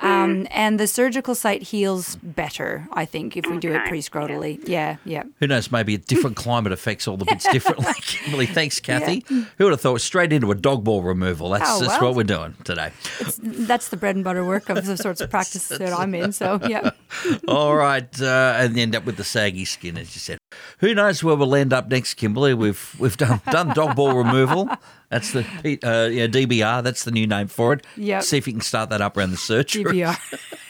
um, 0.00 0.46
and 0.50 0.78
the 0.78 0.86
surgical 0.86 1.34
site 1.34 1.62
heals 1.62 2.16
better. 2.16 2.86
I 2.92 3.06
think 3.06 3.34
if 3.36 3.46
we 3.46 3.58
do 3.58 3.72
it 3.72 3.76
Okay, 3.76 3.88
pre-scrotally. 3.88 4.60
Yeah, 4.66 4.96
yeah. 5.06 5.22
Who 5.40 5.46
knows? 5.46 5.72
Maybe 5.72 5.94
a 5.94 5.98
different 5.98 6.36
climate 6.44 6.72
affects 6.72 7.08
all 7.08 7.16
the 7.16 7.24
bits 7.24 7.50
differently. 7.50 7.92
Kimberley, 8.00 8.46
thanks, 8.46 8.78
Kathy. 8.78 9.24
Who 9.28 9.64
would 9.64 9.72
have 9.72 9.80
thought 9.80 10.02
straight 10.02 10.34
into 10.34 10.50
a 10.50 10.54
dog 10.54 10.84
ball 10.84 11.02
removal? 11.02 11.48
That's, 11.50 11.70
Oh, 11.70 11.80
that's 11.80 12.00
what 12.00 12.14
we're 12.14 12.24
doing 12.24 12.54
today. 12.64 12.90
That's 13.38 13.88
the 13.88 13.96
bread 13.96 14.16
and 14.16 14.24
butter 14.24 14.44
work 14.44 14.68
of 14.68 14.84
the 14.84 14.96
sorts 14.98 15.22
of 15.22 15.30
practices 15.30 15.78
that 15.78 15.92
I'm 15.92 16.14
in. 16.14 16.32
So 16.32 16.60
yeah. 16.68 16.90
All 17.48 17.74
right, 17.74 18.20
uh, 18.20 18.54
and 18.58 18.78
end 18.78 18.94
up 18.94 19.06
with 19.06 19.16
the 19.16 19.24
saggy 19.24 19.64
skin, 19.64 19.96
as 19.96 20.14
you 20.14 20.20
said. 20.20 20.38
Who 20.78 20.94
knows 20.94 21.22
where 21.22 21.36
we'll 21.36 21.54
end 21.54 21.72
up 21.72 21.88
next, 21.88 22.14
Kimberley? 22.14 22.54
We've 22.54 22.96
we've 22.98 23.16
done 23.16 23.40
done 23.50 23.68
dog 23.68 23.96
ball 23.96 24.16
removal. 24.16 24.68
That's 25.08 25.32
the 25.32 25.40
uh, 25.40 26.08
yeah, 26.08 26.26
DBR. 26.26 26.82
That's 26.82 27.04
the 27.04 27.10
new 27.10 27.26
name 27.26 27.48
for 27.48 27.72
it. 27.72 27.86
Yeah. 27.96 28.20
See 28.20 28.36
if 28.38 28.46
you 28.46 28.52
can 28.52 28.62
start 28.62 28.90
that 28.90 29.00
up 29.00 29.16
around 29.16 29.30
the 29.30 29.36
search. 29.36 29.74
DBR. 29.74 30.18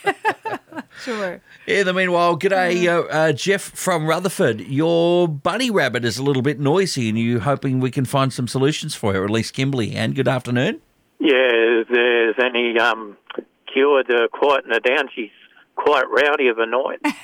sure. 1.03 1.41
In 1.65 1.85
the 1.85 1.93
meanwhile, 1.93 2.37
g'day, 2.37 2.87
uh, 2.87 3.07
uh, 3.07 3.31
Jeff 3.33 3.61
from 3.61 4.07
Rutherford. 4.07 4.61
Your 4.61 5.27
bunny 5.27 5.69
rabbit 5.69 6.05
is 6.05 6.17
a 6.17 6.23
little 6.23 6.41
bit 6.41 6.59
noisy, 6.59 7.09
and 7.09 7.17
you 7.17 7.39
hoping 7.39 7.79
we 7.79 7.91
can 7.91 8.05
find 8.05 8.31
some 8.31 8.47
solutions 8.47 8.95
for 8.95 9.13
her, 9.13 9.21
or 9.21 9.25
at 9.25 9.31
least 9.31 9.53
Kimberley. 9.53 9.95
And 9.95 10.15
good 10.15 10.27
afternoon. 10.27 10.81
Yeah, 11.19 11.33
if 11.33 11.87
there's 11.89 12.35
any 12.39 12.77
um, 12.79 13.17
cure 13.71 14.03
to 14.03 14.27
quieten 14.31 14.71
her 14.71 14.79
down. 14.79 15.09
She's 15.13 15.31
quite 15.75 16.05
rowdy 16.09 16.47
of 16.47 16.57
a 16.57 16.65
night. 16.65 16.99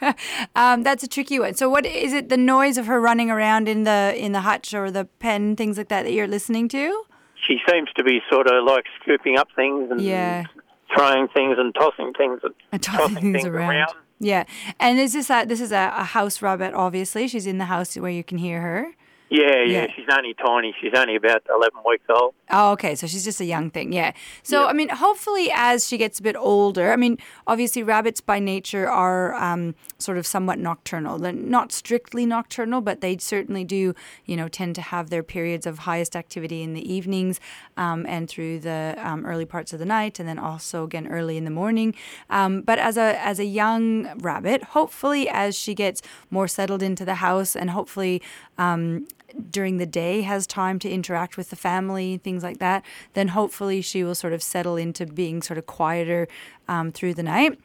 Um, 0.56 0.82
that's 0.82 1.02
a 1.02 1.08
tricky 1.08 1.38
one. 1.38 1.54
So, 1.54 1.68
what 1.68 1.86
is 1.86 2.12
it? 2.12 2.28
The 2.28 2.36
noise 2.36 2.78
of 2.78 2.86
her 2.86 3.00
running 3.00 3.30
around 3.30 3.68
in 3.68 3.84
the 3.84 4.14
in 4.16 4.32
the 4.32 4.40
hutch 4.40 4.74
or 4.74 4.90
the 4.90 5.04
pen, 5.04 5.56
things 5.56 5.78
like 5.78 5.88
that, 5.88 6.02
that 6.04 6.12
you're 6.12 6.26
listening 6.28 6.68
to? 6.70 7.04
she 7.46 7.58
seems 7.70 7.88
to 7.96 8.02
be 8.04 8.20
sort 8.30 8.46
of 8.48 8.64
like 8.64 8.84
scooping 9.00 9.38
up 9.38 9.48
things 9.54 9.90
and 9.90 10.00
Yeah. 10.00 10.44
throwing 10.94 11.28
things 11.28 11.56
and 11.56 11.72
tossing 11.74 12.12
things 12.14 12.40
and, 12.42 12.52
and 12.72 12.82
tossing 12.82 13.32
things 13.32 13.44
around. 13.46 13.88
Yeah, 14.18 14.44
and 14.80 14.98
is 14.98 15.12
this 15.12 15.30
a 15.30 15.44
this 15.44 15.60
is 15.60 15.70
a, 15.72 15.92
a 15.96 16.04
house 16.04 16.42
rabbit? 16.42 16.74
Obviously, 16.74 17.28
she's 17.28 17.46
in 17.46 17.58
the 17.58 17.66
house 17.66 17.94
where 17.96 18.10
you 18.10 18.24
can 18.24 18.38
hear 18.38 18.60
her. 18.60 18.92
Yeah, 19.30 19.62
yeah, 19.62 19.64
Yeah. 19.64 19.86
she's 19.94 20.06
only 20.10 20.34
tiny. 20.34 20.74
She's 20.80 20.92
only 20.94 21.16
about 21.16 21.42
11 21.54 21.80
weeks 21.86 22.04
old. 22.08 22.34
Oh, 22.50 22.72
okay. 22.72 22.94
So 22.94 23.06
she's 23.06 23.24
just 23.24 23.40
a 23.40 23.44
young 23.44 23.70
thing. 23.70 23.92
Yeah. 23.92 24.12
So, 24.42 24.66
I 24.66 24.72
mean, 24.72 24.88
hopefully, 24.88 25.50
as 25.54 25.86
she 25.86 25.98
gets 25.98 26.18
a 26.18 26.22
bit 26.22 26.34
older, 26.36 26.92
I 26.92 26.96
mean, 26.96 27.18
obviously, 27.46 27.82
rabbits 27.82 28.22
by 28.22 28.38
nature 28.38 28.88
are 28.88 29.34
um, 29.34 29.74
sort 29.98 30.16
of 30.16 30.26
somewhat 30.26 30.58
nocturnal. 30.58 31.18
They're 31.18 31.32
not 31.32 31.72
strictly 31.72 32.24
nocturnal, 32.24 32.80
but 32.80 33.02
they 33.02 33.18
certainly 33.18 33.64
do, 33.64 33.94
you 34.24 34.36
know, 34.36 34.48
tend 34.48 34.74
to 34.76 34.80
have 34.82 35.10
their 35.10 35.22
periods 35.22 35.66
of 35.66 35.80
highest 35.80 36.16
activity 36.16 36.62
in 36.62 36.72
the 36.72 36.90
evenings 36.90 37.38
um, 37.76 38.06
and 38.08 38.30
through 38.30 38.60
the 38.60 38.94
um, 38.96 39.26
early 39.26 39.44
parts 39.44 39.74
of 39.74 39.78
the 39.78 39.84
night, 39.84 40.18
and 40.18 40.26
then 40.26 40.38
also 40.38 40.84
again 40.84 41.06
early 41.06 41.36
in 41.36 41.44
the 41.44 41.50
morning. 41.50 41.94
Um, 42.30 42.62
but 42.62 42.78
as 42.78 42.96
a 42.96 43.18
as 43.22 43.38
a 43.38 43.44
young 43.44 44.18
rabbit, 44.20 44.62
hopefully, 44.62 45.28
as 45.28 45.54
she 45.54 45.74
gets 45.74 46.00
more 46.30 46.48
settled 46.48 46.82
into 46.82 47.04
the 47.04 47.16
house, 47.16 47.54
and 47.54 47.70
hopefully. 47.70 48.22
During 49.50 49.76
the 49.76 49.86
day 49.86 50.22
has 50.22 50.46
time 50.46 50.78
to 50.80 50.88
interact 50.90 51.36
with 51.36 51.50
the 51.50 51.56
family, 51.56 52.16
things 52.16 52.42
like 52.42 52.58
that, 52.58 52.82
then 53.12 53.28
hopefully 53.28 53.82
she 53.82 54.02
will 54.02 54.14
sort 54.14 54.32
of 54.32 54.42
settle 54.42 54.76
into 54.76 55.04
being 55.06 55.42
sort 55.42 55.58
of 55.58 55.66
quieter 55.66 56.28
um, 56.66 56.90
through 56.92 57.12
the 57.14 57.22
night. 57.22 57.58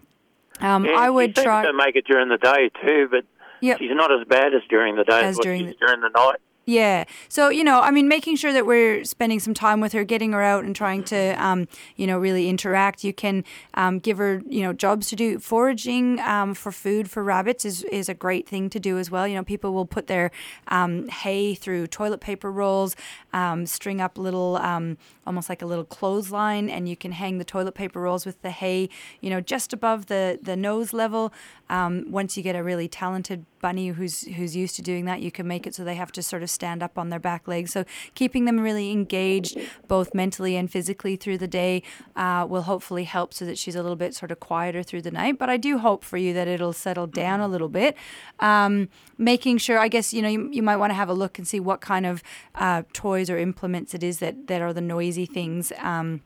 Um, 0.59 0.85
Yeah, 0.85 0.91
I 0.97 1.09
would 1.09 1.35
try. 1.35 1.63
to 1.65 1.71
make 1.73 1.95
it 1.95 2.05
during 2.05 2.27
the 2.29 2.37
day 2.37 2.69
too, 2.85 3.07
but 3.09 3.23
Yep. 3.61 3.79
she's 3.79 3.91
not 3.93 4.11
as 4.11 4.27
bad 4.27 4.53
as 4.53 4.61
during 4.69 4.97
the 4.97 5.05
day 5.05 5.21
As 5.23 5.37
what 5.37 5.43
during 5.43 5.67
the- 5.67 5.73
during 5.75 6.01
the 6.01 6.09
night. 6.09 6.35
Yeah. 6.65 7.03
So, 7.27 7.49
you 7.49 7.63
know, 7.63 7.81
I 7.81 7.91
mean, 7.91 8.07
making 8.07 8.37
sure 8.37 8.53
that 8.53 8.65
we're 8.65 9.03
spending 9.03 9.41
some 9.41 9.53
time 9.53 9.81
with 9.81 9.91
her, 9.91 10.05
getting 10.05 10.31
her 10.31 10.41
out 10.41 10.63
and 10.63 10.73
trying 10.73 11.03
to, 11.05 11.31
um, 11.43 11.67
you 11.97 12.07
know, 12.07 12.17
really 12.17 12.47
interact. 12.47 13.03
You 13.03 13.13
can 13.13 13.43
um, 13.73 13.99
give 13.99 14.17
her, 14.17 14.41
you 14.47 14.61
know, 14.61 14.71
jobs 14.71 15.07
to 15.09 15.17
do. 15.17 15.39
Foraging 15.39 16.21
um, 16.21 16.53
for 16.53 16.71
food 16.71 17.11
for 17.11 17.21
rabbits 17.21 17.65
is, 17.65 17.83
is 17.85 18.07
a 18.07 18.13
great 18.13 18.47
thing 18.47 18.69
to 18.69 18.79
do 18.79 18.97
as 18.97 19.11
well. 19.11 19.27
You 19.27 19.35
know, 19.35 19.43
people 19.43 19.73
will 19.73 19.85
put 19.85 20.07
their 20.07 20.31
um, 20.69 21.09
hay 21.09 21.53
through 21.53 21.87
toilet 21.87 22.21
paper 22.21 22.49
rolls, 22.49 22.95
um, 23.33 23.65
string 23.65 23.99
up 23.99 24.17
little, 24.17 24.55
um, 24.57 24.97
almost 25.27 25.49
like 25.49 25.61
a 25.61 25.65
little 25.65 25.83
clothesline, 25.85 26.69
and 26.69 26.87
you 26.87 26.95
can 26.95 27.11
hang 27.11 27.39
the 27.39 27.45
toilet 27.45 27.73
paper 27.73 27.99
rolls 27.99 28.25
with 28.25 28.41
the 28.41 28.51
hay, 28.51 28.87
you 29.19 29.29
know, 29.29 29.41
just 29.41 29.73
above 29.73 30.05
the, 30.05 30.39
the 30.41 30.55
nose 30.55 30.93
level. 30.93 31.33
once 31.69 32.37
you 32.37 32.43
get 32.43 32.55
a 32.55 32.63
really 32.63 32.87
talented 32.87 33.45
bunny 33.63 33.87
who's 33.87 34.23
who's 34.35 34.55
used 34.55 34.75
to 34.75 34.81
doing 34.81 35.05
that, 35.05 35.21
you 35.21 35.31
can 35.31 35.47
make 35.47 35.65
it 35.65 35.73
so 35.73 35.83
they 35.83 35.95
have 35.95 36.11
to 36.11 36.21
sort 36.21 36.43
of 36.43 36.49
stand 36.49 36.83
up 36.83 36.97
on 36.97 37.09
their 37.09 37.19
back 37.19 37.47
legs. 37.47 37.71
So 37.71 37.85
keeping 38.13 38.43
them 38.43 38.59
really 38.59 38.91
engaged, 38.91 39.57
both 39.87 40.13
mentally 40.13 40.57
and 40.57 40.69
physically 40.69 41.15
through 41.15 41.37
the 41.37 41.47
day, 41.47 41.81
uh, 42.15 42.45
will 42.49 42.63
hopefully 42.63 43.05
help 43.05 43.33
so 43.33 43.45
that 43.45 43.57
she's 43.57 43.75
a 43.75 43.81
little 43.81 43.95
bit 43.95 44.13
sort 44.13 44.31
of 44.31 44.39
quieter 44.39 44.83
through 44.83 45.03
the 45.03 45.11
night. 45.11 45.39
But 45.39 45.49
I 45.49 45.57
do 45.57 45.77
hope 45.77 46.03
for 46.03 46.17
you 46.17 46.33
that 46.33 46.47
it'll 46.47 46.73
settle 46.73 47.07
down 47.07 47.39
a 47.39 47.47
little 47.47 47.69
bit. 47.69 47.95
Um, 48.39 48.89
making 49.17 49.59
sure, 49.59 49.79
I 49.79 49.87
guess, 49.87 50.13
you 50.13 50.21
know, 50.21 50.27
you, 50.27 50.49
you 50.51 50.61
might 50.61 50.77
want 50.77 50.89
to 50.91 50.95
have 50.95 51.09
a 51.09 51.13
look 51.13 51.37
and 51.37 51.47
see 51.47 51.61
what 51.61 51.79
kind 51.79 52.05
of 52.05 52.21
uh, 52.55 52.83
toys 52.91 53.29
or 53.29 53.37
implements 53.37 53.93
it 53.93 54.03
is 54.03 54.19
that, 54.19 54.47
that 54.47 54.61
are 54.61 54.73
the 54.73 54.81
noisy 54.81 55.25
things. 55.25 55.71
Um, 55.79 56.21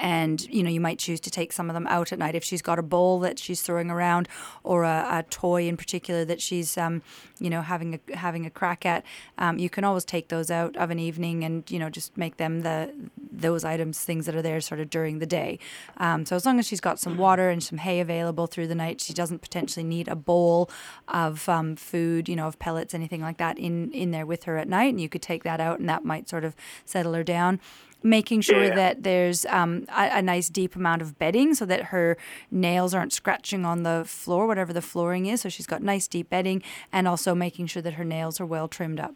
and 0.00 0.48
you 0.48 0.62
know 0.62 0.70
you 0.70 0.80
might 0.80 0.98
choose 0.98 1.20
to 1.20 1.30
take 1.30 1.52
some 1.52 1.70
of 1.70 1.74
them 1.74 1.86
out 1.86 2.12
at 2.12 2.18
night 2.18 2.34
if 2.34 2.42
she's 2.42 2.62
got 2.62 2.78
a 2.78 2.82
bowl 2.82 3.20
that 3.20 3.38
she's 3.38 3.62
throwing 3.62 3.90
around 3.90 4.28
or 4.64 4.84
a, 4.84 5.06
a 5.10 5.22
toy 5.30 5.68
in 5.68 5.76
particular 5.76 6.24
that 6.24 6.40
she's 6.40 6.76
um, 6.76 7.02
you 7.38 7.48
know 7.48 7.62
having 7.62 7.94
a 7.94 8.16
having 8.16 8.44
a 8.44 8.50
crack 8.50 8.84
at. 8.84 9.04
Um, 9.38 9.58
you 9.58 9.70
can 9.70 9.84
always 9.84 10.04
take 10.04 10.28
those 10.28 10.50
out 10.50 10.76
of 10.76 10.90
an 10.90 10.98
evening 10.98 11.44
and 11.44 11.68
you 11.70 11.78
know 11.78 11.90
just 11.90 12.16
make 12.16 12.36
them 12.38 12.60
the 12.60 12.92
those 13.30 13.64
items 13.64 14.00
things 14.00 14.26
that 14.26 14.34
are 14.34 14.42
there 14.42 14.60
sort 14.60 14.80
of 14.80 14.90
during 14.90 15.20
the 15.20 15.26
day. 15.26 15.58
Um, 15.98 16.26
so 16.26 16.34
as 16.34 16.44
long 16.44 16.58
as 16.58 16.66
she's 16.66 16.80
got 16.80 16.98
some 16.98 17.16
water 17.16 17.48
and 17.50 17.62
some 17.62 17.78
hay 17.78 18.00
available 18.00 18.46
through 18.46 18.66
the 18.66 18.74
night 18.74 19.00
she 19.00 19.12
doesn't 19.12 19.40
potentially 19.40 19.84
need 19.84 20.08
a 20.08 20.16
bowl 20.16 20.70
of 21.06 21.48
um, 21.48 21.76
food 21.76 22.28
you 22.28 22.36
know 22.36 22.48
of 22.48 22.58
pellets 22.58 22.94
anything 22.94 23.20
like 23.20 23.38
that 23.38 23.58
in 23.58 23.90
in 23.92 24.10
there 24.10 24.26
with 24.26 24.44
her 24.44 24.56
at 24.56 24.68
night 24.68 24.88
and 24.88 25.00
you 25.00 25.08
could 25.08 25.22
take 25.22 25.44
that 25.44 25.60
out 25.60 25.78
and 25.78 25.88
that 25.88 26.04
might 26.04 26.28
sort 26.28 26.44
of 26.44 26.56
settle 26.84 27.14
her 27.14 27.22
down 27.22 27.60
making 28.02 28.40
sure 28.42 28.64
Yeah. 28.64 28.74
that 28.74 29.02
there's 29.02 29.44
um, 29.46 29.84
a, 29.88 30.18
a 30.18 30.22
nice 30.22 30.48
deep 30.48 30.76
amount 30.76 31.02
of 31.02 31.18
bedding 31.18 31.54
so 31.54 31.64
that 31.66 31.84
her 31.86 32.16
nails 32.50 32.94
aren't 32.94 33.12
scratching 33.12 33.64
on 33.64 33.82
the 33.82 34.04
floor, 34.06 34.46
whatever 34.46 34.72
the 34.72 34.82
flooring 34.82 35.26
is. 35.26 35.40
So 35.40 35.48
she's 35.48 35.66
got 35.66 35.82
nice 35.82 36.06
deep 36.08 36.30
bedding, 36.30 36.62
and 36.92 37.08
also 37.08 37.34
making 37.34 37.66
sure 37.66 37.82
that 37.82 37.94
her 37.94 38.04
nails 38.04 38.40
are 38.40 38.46
well 38.46 38.68
trimmed 38.68 39.00
up. 39.00 39.14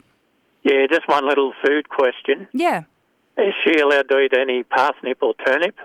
Yeah, 0.65 0.87
just 0.91 1.09
one 1.09 1.27
little 1.27 1.53
food 1.65 1.89
question. 1.89 2.49
Yeah. 2.53 2.85
Is 3.39 3.55
she 3.65 3.79
allowed 3.81 4.09
to 4.11 4.19
eat 4.21 4.33
any 4.37 4.63
parsnip 4.63 5.19
or 5.23 5.35
turnip? 5.47 5.77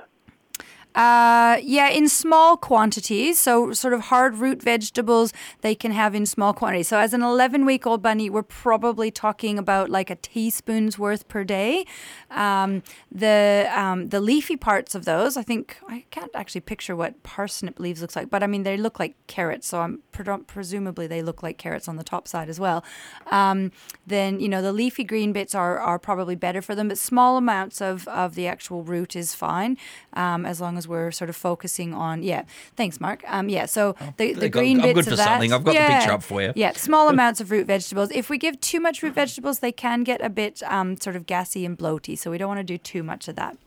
Uh, 0.98 1.60
yeah, 1.62 1.90
in 1.90 2.10
small 2.10 2.58
quantities. 2.58 3.38
So, 3.38 3.72
sort 3.72 3.94
of 3.94 4.02
hard 4.06 4.38
root 4.38 4.64
vegetables 4.64 5.32
they 5.62 5.76
can 5.76 5.92
have 5.92 6.16
in 6.16 6.26
small 6.26 6.54
quantities. 6.54 6.88
So, 6.88 6.98
as 6.98 7.14
an 7.14 7.22
11 7.22 7.66
week 7.66 7.86
old 7.86 8.02
bunny, 8.02 8.32
we're 8.32 8.42
probably 8.42 9.12
talking 9.12 9.60
about 9.60 9.92
like 9.92 10.10
a 10.10 10.16
teaspoon's 10.16 10.98
worth 10.98 11.28
per 11.28 11.44
day. 11.44 11.86
Um, 12.32 12.82
the 13.12 13.70
um, 13.76 14.08
the 14.08 14.20
leafy 14.20 14.58
parts 14.58 14.96
of 14.96 15.06
those, 15.06 15.38
I 15.38 15.44
think, 15.44 15.78
I 15.88 16.06
can't 16.10 16.32
actually 16.34 16.62
picture 16.62 16.96
what 16.96 17.22
parsnip 17.22 17.80
leaves 17.80 18.02
looks 18.02 18.16
like, 18.16 18.32
but 18.32 18.42
I 18.42 18.48
mean, 18.48 18.64
they 18.64 18.76
look 18.76 19.00
like 19.00 19.16
carrots. 19.28 19.68
So, 19.68 19.82
I'm 19.82 20.02
pre- 20.12 20.38
presumably 20.48 21.06
they 21.06 21.22
look 21.22 21.44
like 21.44 21.60
carrots 21.60 21.88
on 21.88 21.98
the 21.98 22.04
top 22.04 22.28
side 22.28 22.50
as 22.50 22.60
well. 22.60 22.84
Um, 23.30 23.72
then, 24.08 24.40
you 24.40 24.50
know, 24.50 24.64
the 24.64 24.74
leafy 24.74 25.04
green 25.04 25.32
bits 25.32 25.54
are, 25.54 25.78
are 25.78 26.00
probably 26.00 26.36
better 26.36 26.64
for 26.64 26.74
them, 26.74 26.88
but 26.88 26.98
small 26.98 27.38
amounts 27.38 27.82
of, 27.82 28.08
of 28.08 28.34
the 28.34 28.48
actual 28.48 28.82
root 28.82 29.16
is 29.16 29.36
fine 29.36 29.78
um, 30.14 30.44
as 30.44 30.60
long 30.60 30.76
as 30.76 30.87
we're 30.88 31.12
sort 31.12 31.30
of 31.30 31.36
focusing 31.36 31.94
on, 31.94 32.24
yeah. 32.24 32.44
Thanks, 32.76 33.00
Mark. 33.00 33.24
Um, 33.28 33.50
yeah, 33.50 33.66
so 33.66 33.96
the, 34.18 34.34
the 34.34 34.50
go. 34.50 34.60
green 34.60 34.80
I'm 34.80 34.88
bits 34.88 35.06
good 35.06 35.12
of 35.14 35.18
that. 35.18 35.26
something. 35.26 35.54
I've 35.54 35.64
got 35.64 35.72
the 35.72 35.80
yeah, 35.80 36.00
picture 36.00 36.14
up 36.14 36.24
for 36.24 36.42
you. 36.42 36.54
Yeah, 36.56 36.74
small 36.74 37.10
amounts 37.16 37.42
of 37.42 37.52
root 37.52 37.68
vegetables. 37.68 38.10
If 38.12 38.30
we 38.30 38.38
give 38.38 38.60
too 38.62 38.80
much 38.80 39.04
root 39.04 39.14
vegetables, 39.14 39.60
they 39.60 39.72
can 39.72 40.04
get 40.04 40.22
a 40.22 40.30
bit 40.30 40.64
um, 40.64 40.98
sort 40.98 41.16
of 41.16 41.26
gassy 41.26 41.66
and 41.66 41.78
bloaty, 41.78 42.18
so 42.18 42.32
we 42.32 42.38
don't 42.38 42.48
want 42.48 42.60
to 42.60 42.64
do 42.64 42.78
too 42.78 43.04
much 43.04 43.28
of 43.28 43.36
that. 43.36 43.58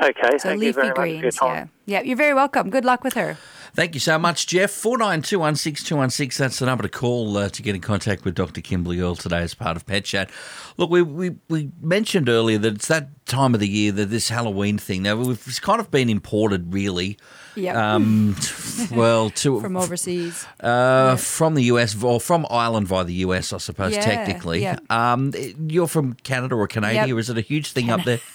Okay, 0.00 0.38
So 0.38 0.50
thank 0.50 0.60
you 0.62 0.68
leafy 0.68 0.72
very 0.72 0.88
much 0.88 0.96
for 0.96 1.06
your 1.06 1.20
greens, 1.20 1.36
time. 1.36 1.70
yeah. 1.86 1.98
Yeah, 1.98 2.06
you're 2.06 2.16
very 2.16 2.34
welcome. 2.34 2.70
Good 2.70 2.84
luck 2.84 3.02
with 3.02 3.14
her. 3.14 3.36
Thank 3.74 3.94
you 3.94 4.00
so 4.00 4.18
much, 4.18 4.46
Jeff. 4.46 4.70
49216216, 4.72 6.36
that's 6.36 6.58
the 6.58 6.66
number 6.66 6.82
to 6.82 6.88
call 6.88 7.36
uh, 7.36 7.48
to 7.50 7.62
get 7.62 7.74
in 7.74 7.80
contact 7.80 8.24
with 8.24 8.34
Dr. 8.34 8.60
Kimberley 8.60 9.00
Earl 9.00 9.14
today 9.16 9.38
as 9.40 9.54
part 9.54 9.76
of 9.76 9.86
Pet 9.86 10.04
Chat. 10.04 10.30
Look, 10.76 10.90
we, 10.90 11.02
we, 11.02 11.36
we 11.48 11.70
mentioned 11.80 12.28
earlier 12.28 12.58
that 12.58 12.74
it's 12.76 12.88
that 12.88 13.08
time 13.26 13.54
of 13.54 13.60
the 13.60 13.68
year 13.68 13.92
that 13.92 14.06
this 14.06 14.28
Halloween 14.30 14.78
thing, 14.78 15.02
now 15.02 15.16
we've 15.16 15.42
it's 15.46 15.60
kind 15.60 15.80
of 15.80 15.90
been 15.90 16.08
imported 16.08 16.72
really. 16.72 17.18
Yep. 17.58 17.76
Um, 17.76 18.36
well, 18.92 19.30
to 19.30 19.60
From 19.60 19.76
overseas. 19.76 20.46
uh, 20.60 21.16
from 21.16 21.54
the 21.54 21.64
US 21.64 22.00
or 22.02 22.20
from 22.20 22.46
Ireland 22.50 22.86
via 22.88 23.04
the 23.04 23.14
US, 23.26 23.52
I 23.52 23.58
suppose 23.58 23.94
Yeah, 23.94 24.00
technically. 24.00 24.62
yeah. 24.62 24.78
Um, 24.90 25.32
you're 25.66 25.88
from 25.88 26.14
Canada 26.14 26.54
or 26.54 26.66
Canada? 26.66 26.94
Yep. 27.08 27.18
Is 27.18 27.30
it 27.30 27.38
a 27.38 27.42
huge 27.42 27.72
thing 27.72 27.90
up 27.90 28.04
there? 28.04 28.20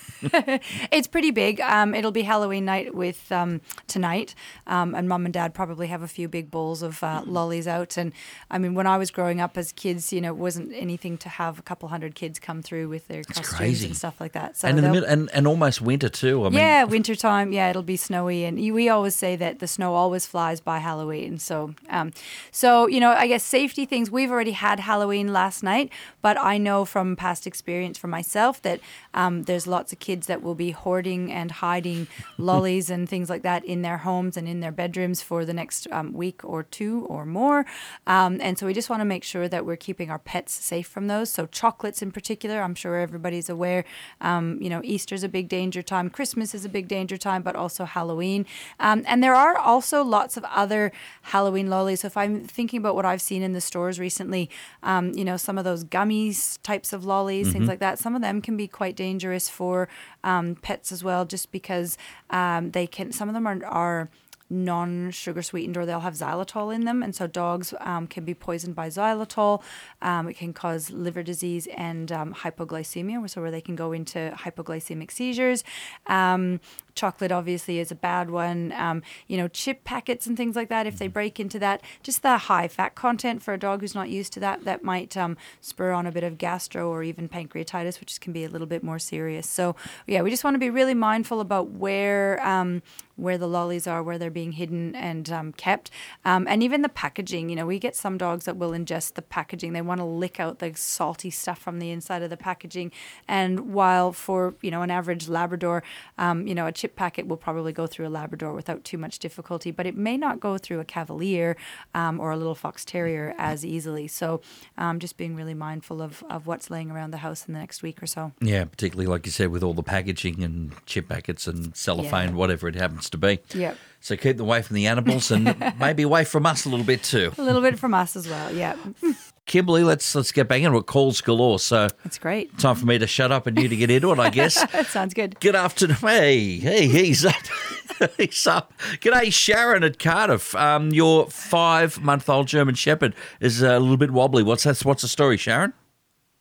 It's 0.92 1.08
pretty 1.08 1.32
big. 1.32 1.60
Um, 1.60 1.94
it'll 1.94 2.12
be 2.12 2.22
Halloween 2.22 2.64
night 2.64 2.96
with 2.96 3.30
um, 3.30 3.60
tonight, 3.88 4.36
um, 4.68 4.96
and 4.96 5.10
mum 5.10 5.26
and 5.26 5.34
dad 5.34 5.54
probably 5.54 5.88
have 5.88 6.02
a 6.02 6.08
few 6.08 6.30
big 6.30 6.50
bowls 6.50 6.82
of 6.82 7.04
uh, 7.04 7.24
lollies 7.26 7.68
out. 7.68 7.98
And 7.98 8.14
I 8.50 8.58
mean, 8.58 8.74
when 8.74 8.88
I 8.88 8.98
was 8.98 9.12
growing 9.12 9.42
up 9.42 9.58
as 9.58 9.74
kids, 9.74 10.14
you 10.14 10.22
know, 10.22 10.30
it 10.30 10.38
wasn't 10.38 10.72
anything 10.74 11.18
to 11.18 11.30
have 11.30 11.60
a 11.60 11.62
couple 11.62 11.90
hundred 11.90 12.16
kids 12.16 12.40
come 12.40 12.62
through 12.62 12.88
with 12.88 13.10
their 13.10 13.24
costumes 13.24 13.50
crazy. 13.50 13.88
and 13.88 13.98
stuff 13.98 14.22
like 14.22 14.32
that. 14.32 14.56
So 14.56 14.70
and 14.70 14.78
in 14.78 14.84
the 14.86 14.92
middle, 14.92 15.10
and, 15.10 15.30
and 15.34 15.46
almost 15.46 15.82
winter 15.82 16.08
too. 16.08 16.46
I 16.46 16.50
mean, 16.50 16.54
yeah, 16.60 16.84
wintertime. 16.86 17.52
Yeah, 17.52 17.70
it'll 17.70 17.84
be 17.84 17.98
snowy, 17.98 18.46
and 18.46 18.58
we 18.58 18.88
always 18.88 19.13
say 19.14 19.36
that 19.36 19.60
the 19.60 19.68
snow 19.68 19.96
always 19.96 20.26
flies 20.26 20.60
by 20.60 20.80
Halloween. 20.80 21.38
So, 21.38 21.76
um, 21.90 22.12
so 22.52 22.88
you 22.88 23.00
know, 23.00 23.12
I 23.12 23.28
guess 23.28 23.44
safety 23.44 23.86
things. 23.86 24.10
We've 24.10 24.32
already 24.32 24.52
had 24.52 24.80
Halloween 24.80 25.32
last 25.32 25.64
night, 25.64 25.92
but 26.22 26.38
I 26.38 26.58
know 26.58 26.86
from 26.86 27.16
past 27.16 27.48
experience 27.48 27.98
for 27.98 28.08
myself 28.08 28.62
that 28.62 28.80
um, 29.14 29.44
there's 29.44 29.68
lots 29.68 29.94
of 29.94 30.00
kids 30.00 30.28
that 30.28 30.42
will 30.42 30.56
be 30.56 30.72
hoarding 30.72 31.32
and 31.32 31.52
hiding 31.52 32.08
lollies 32.38 32.90
and 32.90 33.08
things 33.08 33.30
like 33.30 33.44
that 33.44 33.64
in 33.66 33.82
their 33.82 34.00
homes 34.00 34.38
and 34.38 34.48
in 34.48 34.60
their 34.60 34.72
bedrooms 34.72 35.22
for 35.22 35.46
the 35.46 35.54
next 35.54 35.88
um, 35.92 36.14
week 36.14 36.44
or 36.44 36.64
two 36.64 37.06
or 37.10 37.26
more. 37.26 37.66
Um, 38.08 38.40
and 38.42 38.58
so 38.58 38.66
we 38.66 38.74
just 38.74 38.90
want 38.90 39.02
to 39.02 39.06
make 39.06 39.24
sure 39.24 39.48
that 39.48 39.66
we're 39.66 39.78
keeping 39.78 40.10
our 40.10 40.20
pets 40.20 40.54
safe 40.54 40.88
from 40.88 41.08
those. 41.08 41.30
So 41.30 41.46
chocolates 41.46 42.02
in 42.02 42.12
particular, 42.12 42.62
I'm 42.62 42.76
sure 42.76 42.98
everybody's 42.98 43.50
aware. 43.50 43.86
Um, 44.22 44.62
you 44.62 44.70
know, 44.70 44.82
Easter's 44.84 45.24
a 45.24 45.30
big 45.30 45.50
danger 45.50 45.82
time, 45.82 46.10
Christmas 46.10 46.54
is 46.54 46.66
a 46.66 46.70
big 46.70 46.88
danger 46.88 47.18
time, 47.18 47.42
but 47.44 47.56
also 47.56 47.86
Halloween. 47.86 48.46
Um, 48.80 49.03
and 49.08 49.24
there 49.24 49.36
are 49.36 49.58
also 49.58 50.04
lots 50.04 50.38
of 50.38 50.44
other 50.46 50.92
Halloween 51.24 51.70
lollies. 51.70 52.02
So 52.02 52.08
if 52.08 52.18
I'm 52.18 52.44
thinking 52.46 52.80
about 52.80 52.96
what 52.96 53.06
I've 53.06 53.22
seen 53.22 53.42
in 53.42 53.54
the 53.54 53.62
stores 53.62 54.00
recently, 54.00 54.50
um, 54.82 55.14
you 55.14 55.26
know, 55.26 55.38
some 55.38 55.58
of 55.58 55.64
those 55.64 55.84
gummies 55.84 56.60
types 56.64 56.94
of 56.94 57.06
lollies, 57.06 57.52
things 57.52 57.68
like 57.68 57.80
that, 57.80 58.00
some 58.00 58.16
of 58.16 58.22
them 58.22 58.42
can 58.42 58.58
be 58.58 58.68
quite 58.68 58.96
dangerous 58.96 59.50
for 59.50 59.88
um, 60.24 60.56
pets 60.56 60.92
as 60.92 61.04
well, 61.04 61.26
just 61.26 61.52
because 61.52 61.98
um, 62.30 62.72
they 62.72 62.88
can, 62.88 63.12
some 63.12 63.30
of 63.30 63.34
them 63.34 63.48
are, 63.48 63.64
are 63.66 64.10
non-sugar 64.50 65.42
sweetened 65.42 65.76
or 65.76 65.86
they'll 65.86 66.02
have 66.02 66.14
xylitol 66.14 66.74
in 66.74 66.86
them. 66.86 67.02
And 67.02 67.16
so 67.16 67.28
dogs 67.28 67.74
um, 67.80 68.08
can 68.08 68.24
be 68.24 68.34
poisoned 68.34 68.76
by 68.76 68.88
xylitol. 68.90 69.62
Um, 70.02 70.30
it 70.30 70.38
can 70.38 70.54
cause 70.54 70.92
liver 70.92 71.24
disease 71.24 71.68
and 71.76 72.12
um, 72.12 72.34
hypoglycemia 72.34 73.30
so 73.30 73.42
where 73.42 73.52
they 73.52 73.62
can 73.62 73.76
go 73.76 73.92
into 73.92 74.34
hypoglycemic 74.38 75.12
seizures. 75.12 75.64
Um, 76.08 76.60
chocolate 76.96 77.32
obviously 77.32 77.80
is 77.80 77.92
a 77.92 77.96
bad 77.96 78.30
one 78.30 78.72
um, 78.74 79.02
you 79.28 79.38
know 79.38 79.48
chip 79.48 79.84
packets 79.84 80.28
and 80.28 80.38
things 80.38 80.56
like 80.56 80.70
that 80.70 80.88
if 80.88 80.98
they 80.98 81.08
break 81.08 81.40
into 81.40 81.60
that 81.60 81.82
just 82.02 82.22
the 82.22 82.38
high 82.38 82.68
fat 82.68 82.96
content 82.96 83.42
for 83.42 83.54
a 83.54 83.60
dog 83.60 83.82
who's 83.82 83.96
not 83.96 84.10
used 84.10 84.34
to 84.34 84.40
that 84.40 84.64
that 84.66 84.84
might 84.84 85.16
um, 85.18 85.38
spur 85.62 85.92
on 85.92 86.06
a 86.06 86.12
bit 86.12 86.24
of 86.24 86.38
gastro 86.38 86.90
or 86.90 87.04
even 87.04 87.28
pancreatitis 87.28 88.00
which 88.00 88.20
can 88.22 88.34
be 88.34 88.44
a 88.44 88.50
little 88.50 88.68
bit 88.68 88.84
more 88.84 89.00
serious 89.00 89.50
so 89.50 89.76
yeah 90.08 90.22
we 90.22 90.30
just 90.30 90.44
want 90.44 90.56
to 90.56 90.60
be 90.60 90.70
really 90.70 90.94
mindful 90.94 91.40
about 91.40 91.70
where 91.72 92.46
um, 92.46 92.82
where 93.16 93.38
the 93.38 93.48
lollies 93.48 93.86
are, 93.86 94.02
where 94.02 94.18
they're 94.18 94.32
being 94.32 94.54
hidden 94.54 94.96
and 94.96 95.32
um, 95.32 95.54
kept, 95.54 95.92
um, 96.26 96.48
and 96.48 96.64
even 96.64 96.82
the 96.82 96.90
packaging. 96.90 97.50
You 97.50 97.56
know, 97.56 97.66
we 97.66 97.78
get 97.78 97.96
some 97.96 98.18
dogs 98.18 98.46
that 98.46 98.58
will 98.58 98.72
ingest 98.72 99.14
the 99.14 99.22
packaging. 99.22 99.74
They 99.74 99.82
want 99.82 100.00
to 100.00 100.06
lick 100.06 100.40
out 100.40 100.60
the 100.60 100.74
salty 100.76 101.30
stuff 101.30 101.60
from 101.60 101.80
the 101.80 101.92
inside 101.92 102.24
of 102.24 102.30
the 102.30 102.38
packaging. 102.38 102.92
And 103.28 103.74
while 103.74 104.12
for 104.12 104.56
you 104.62 104.72
know 104.72 104.82
an 104.82 104.92
average 104.92 105.28
Labrador, 105.28 105.84
um, 106.18 106.48
you 106.48 106.56
know, 106.56 106.68
a 106.68 106.72
chip 106.84 106.98
packet 106.98 107.28
will 107.28 107.38
probably 107.38 107.72
go 107.72 107.88
through 107.88 108.06
a 108.06 108.10
Labrador 108.10 108.52
without 108.54 108.84
too 108.84 108.98
much 108.98 109.18
difficulty, 109.18 109.72
but 109.72 109.86
it 109.86 109.96
may 109.96 110.18
not 110.18 110.42
go 110.42 110.58
through 110.58 110.82
a 110.82 110.84
Cavalier 110.84 111.56
um, 111.96 112.20
or 112.20 112.32
a 112.32 112.36
little 112.36 112.56
Fox 112.56 112.84
Terrier 112.84 113.34
as 113.38 113.66
easily. 113.66 114.06
So, 114.10 114.42
um, 114.78 115.00
just 115.00 115.16
being 115.16 115.34
really 115.34 115.54
mindful 115.54 116.02
of 116.02 116.22
of 116.30 116.46
what's 116.46 116.70
laying 116.70 116.92
around 116.92 117.12
the 117.12 117.20
house 117.20 117.46
in 117.48 117.54
the 117.54 117.60
next 117.62 117.84
week 117.84 118.04
or 118.04 118.06
so. 118.06 118.34
Yeah, 118.42 118.66
particularly 118.66 119.08
like 119.08 119.26
you 119.26 119.32
said, 119.32 119.48
with 119.48 119.64
all 119.64 119.74
the 119.74 119.82
packaging 119.82 120.44
and 120.44 120.74
chip 120.86 121.08
packets 121.08 121.48
and 121.48 121.74
cellophane, 121.74 122.30
Yeah. 122.32 122.36
whatever 122.36 122.68
it 122.68 122.76
happens 122.76 123.10
to 123.12 123.18
be. 123.18 123.40
Yep. 123.54 123.78
So 124.02 124.18
keep 124.18 124.36
them 124.36 124.48
away 124.48 124.62
from 124.62 124.76
the 124.76 124.86
animals 124.88 125.32
and 125.32 125.56
maybe 125.80 126.04
away 126.04 126.26
from 126.26 126.46
us 126.46 126.66
a 126.66 126.70
little 126.70 126.86
bit 126.86 127.02
too. 127.04 127.32
A 127.38 127.42
little 127.42 127.62
bit 127.62 127.80
from 127.80 127.94
us 127.94 128.18
as 128.18 128.28
well. 128.28 128.52
Yeah. 128.54 128.76
Kimberley, 129.46 129.84
let's 129.84 130.16
let's 130.16 130.32
get 130.32 130.48
back 130.48 130.62
into 130.62 130.78
it. 130.78 130.86
Calls 130.86 131.20
galore. 131.22 131.60
So 131.60 131.88
That's 132.04 132.18
great. 132.18 132.58
time 132.58 132.76
for 132.76 132.86
me 132.86 132.98
to 132.98 133.08
shut 133.08 133.32
up 133.32 133.46
and 133.46 133.58
you 133.62 133.68
to 133.68 133.76
get 133.76 133.92
into 133.92 134.12
it, 134.14 134.20
I 134.20 134.30
guess. 134.30 134.64
That 134.72 134.88
sounds 134.88 135.14
good. 135.14 135.40
Good 135.40 135.56
afternoon. 135.56 135.98
Hey, 135.98 136.58
hey, 136.58 136.88
he's 136.88 137.26
up. 137.26 137.36
he's 138.18 138.48
up. 138.48 138.74
G'day, 139.02 139.32
Sharon 139.34 139.84
at 139.84 140.00
Cardiff. 140.00 140.56
Um, 140.56 140.92
your 140.92 141.30
five-month-old 141.30 142.48
German 142.48 142.76
Shepherd 142.76 143.16
is 143.40 143.62
a 143.62 143.80
little 143.80 143.98
bit 143.98 144.12
wobbly. 144.12 144.44
What's 144.44 144.64
that? 144.64 144.80
What's 144.86 145.02
the 145.02 145.08
story, 145.08 145.38
Sharon? 145.38 145.74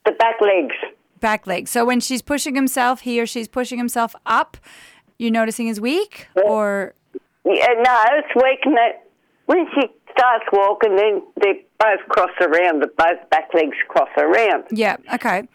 The 0.05 0.13
back 0.13 0.35
legs. 0.41 0.75
Back 1.19 1.45
legs. 1.45 1.71
So 1.71 1.85
when 1.85 1.99
she's 1.99 2.21
pushing 2.21 2.55
himself, 2.55 3.01
he 3.01 3.19
or 3.21 3.25
she's 3.25 3.47
pushing 3.47 3.77
himself 3.77 4.15
up, 4.25 4.57
you're 5.17 5.31
noticing 5.31 5.67
his 5.67 5.79
weak 5.79 6.27
or 6.35 6.95
Yeah, 7.45 7.67
no, 7.81 8.03
it's 8.13 8.35
weak. 8.35 8.59
And 8.65 8.75
it, 8.77 8.99
when 9.45 9.65
she 9.75 9.87
starts 10.17 10.45
walking, 10.51 10.95
then 10.95 11.21
they 11.41 11.65
both 11.83 12.07
cross 12.09 12.31
around. 12.41 12.81
The 12.81 12.87
both 12.87 13.29
back 13.29 13.49
legs 13.53 13.77
cross 13.87 14.09
around. 14.17 14.65
yeah, 14.71 14.97
okay. 15.13 15.47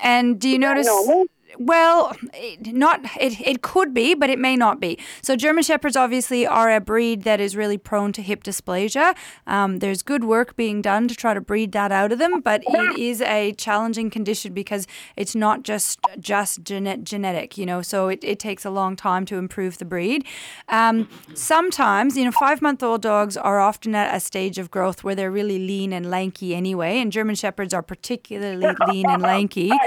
And 0.00 0.38
do 0.38 0.48
you 0.48 0.58
notice? 0.58 0.86
normal? 0.86 1.26
Well, 1.58 2.16
it, 2.34 2.74
not 2.74 3.00
it. 3.18 3.40
It 3.40 3.62
could 3.62 3.94
be, 3.94 4.14
but 4.14 4.30
it 4.30 4.38
may 4.38 4.56
not 4.56 4.80
be. 4.80 4.98
So 5.22 5.36
German 5.36 5.62
shepherds 5.62 5.96
obviously 5.96 6.46
are 6.46 6.74
a 6.74 6.80
breed 6.80 7.22
that 7.22 7.40
is 7.40 7.56
really 7.56 7.78
prone 7.78 8.12
to 8.12 8.22
hip 8.22 8.44
dysplasia. 8.44 9.16
Um, 9.46 9.78
there's 9.78 10.02
good 10.02 10.24
work 10.24 10.56
being 10.56 10.82
done 10.82 11.08
to 11.08 11.14
try 11.14 11.34
to 11.34 11.40
breed 11.40 11.72
that 11.72 11.92
out 11.92 12.12
of 12.12 12.18
them, 12.18 12.40
but 12.40 12.62
it 12.66 12.98
is 12.98 13.22
a 13.22 13.52
challenging 13.54 14.10
condition 14.10 14.52
because 14.52 14.86
it's 15.16 15.34
not 15.34 15.62
just 15.62 15.98
just 16.18 16.62
gene- 16.62 17.04
genetic. 17.04 17.56
You 17.56 17.66
know, 17.66 17.82
so 17.82 18.08
it, 18.08 18.22
it 18.22 18.38
takes 18.38 18.64
a 18.64 18.70
long 18.70 18.96
time 18.96 19.24
to 19.26 19.36
improve 19.36 19.78
the 19.78 19.84
breed. 19.84 20.24
Um, 20.68 21.08
sometimes, 21.34 22.16
you 22.16 22.24
know, 22.24 22.32
five 22.32 22.60
month 22.60 22.82
old 22.82 23.02
dogs 23.02 23.36
are 23.36 23.60
often 23.60 23.94
at 23.94 24.14
a 24.14 24.20
stage 24.20 24.58
of 24.58 24.70
growth 24.70 25.04
where 25.04 25.14
they're 25.14 25.30
really 25.30 25.58
lean 25.58 25.92
and 25.92 26.10
lanky 26.10 26.54
anyway, 26.54 26.98
and 26.98 27.12
German 27.12 27.34
shepherds 27.34 27.72
are 27.72 27.82
particularly 27.82 28.74
lean 28.88 29.06
and 29.08 29.22
lanky. 29.22 29.70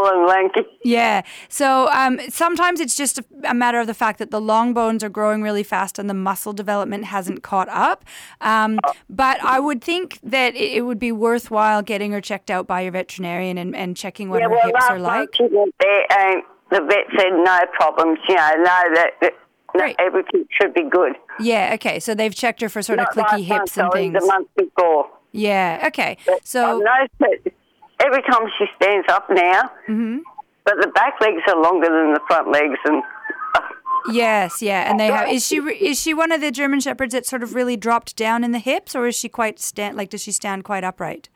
Well, 0.00 0.12
I 0.12 0.42
mean, 0.42 0.50
she's 0.54 0.60
tall 0.60 0.60
and 0.60 0.60
lanky. 0.60 0.60
Yeah. 0.84 1.22
So 1.48 1.88
um, 1.92 2.20
sometimes 2.28 2.80
it's 2.80 2.96
just 2.96 3.18
a, 3.18 3.24
a 3.44 3.54
matter 3.54 3.80
of 3.80 3.86
the 3.86 3.94
fact 3.94 4.18
that 4.18 4.30
the 4.30 4.40
long 4.40 4.72
bones 4.74 5.04
are 5.04 5.08
growing 5.08 5.42
really 5.42 5.62
fast 5.62 5.98
and 5.98 6.08
the 6.08 6.14
muscle 6.14 6.52
development 6.52 7.04
hasn't 7.04 7.42
caught 7.42 7.68
up. 7.68 8.04
Um, 8.40 8.78
but 9.08 9.42
I 9.42 9.60
would 9.60 9.82
think 9.82 10.18
that 10.22 10.54
it, 10.54 10.72
it 10.72 10.80
would 10.82 10.98
be 10.98 11.12
worthwhile 11.12 11.82
getting 11.82 12.12
her 12.12 12.20
checked 12.20 12.50
out 12.50 12.66
by 12.66 12.82
your 12.82 12.92
veterinarian 12.92 13.58
and, 13.58 13.74
and 13.74 13.96
checking 13.96 14.30
what 14.30 14.40
yeah, 14.40 14.44
her 14.44 14.50
well, 14.50 14.66
hips 14.66 14.84
are 14.88 14.98
like. 14.98 15.32
time 15.32 15.48
she 15.48 15.54
went 15.54 15.74
there, 15.80 16.12
and 16.18 16.42
the 16.70 16.80
vet 16.80 17.06
said 17.18 17.32
no 17.32 17.60
problems. 17.72 18.18
You 18.28 18.36
know, 18.36 18.50
no, 18.58 18.94
that, 18.94 19.10
that 19.74 19.94
everything 19.98 20.46
should 20.60 20.74
be 20.74 20.88
good. 20.88 21.12
Yeah. 21.38 21.72
Okay. 21.74 22.00
So 22.00 22.14
they've 22.14 22.34
checked 22.34 22.60
her 22.60 22.68
for 22.68 22.82
sort 22.82 22.98
of 22.98 23.06
clicky 23.08 23.44
hips 23.44 23.76
month, 23.76 23.78
and 23.78 23.92
things. 23.92 24.20
The 24.20 24.26
month 24.26 24.48
before. 24.56 25.10
Yeah. 25.32 25.84
Okay. 25.88 26.16
I 26.28 26.38
So 26.42 26.82
every 28.04 28.22
time 28.22 28.42
she 28.58 28.66
stands 28.76 29.06
up 29.10 29.26
now, 29.30 29.62
Mm-hmm. 29.88 30.18
but 30.64 30.74
the 30.80 30.88
back 30.88 31.14
legs 31.20 31.42
are 31.48 31.60
longer 31.60 31.86
than 31.88 32.14
the 32.14 32.20
front 32.26 32.50
legs, 32.50 32.78
and 32.84 33.02
yes, 34.12 34.62
yeah, 34.62 34.90
and 34.90 34.98
they 34.98 35.06
have. 35.06 35.28
Is 35.28 35.46
she 35.46 35.56
is 35.58 36.00
she 36.00 36.14
one 36.14 36.32
of 36.32 36.40
the 36.40 36.50
German 36.50 36.80
shepherds 36.80 37.12
that 37.12 37.26
sort 37.26 37.42
of 37.42 37.54
really 37.54 37.76
dropped 37.76 38.16
down 38.16 38.44
in 38.44 38.52
the 38.52 38.58
hips, 38.58 38.94
or 38.94 39.06
is 39.06 39.16
she 39.16 39.28
quite 39.28 39.58
stand 39.60 39.96
like 39.96 40.10
does 40.10 40.22
she 40.22 40.32
stand 40.32 40.64
quite 40.64 40.84
upright? 40.84 41.28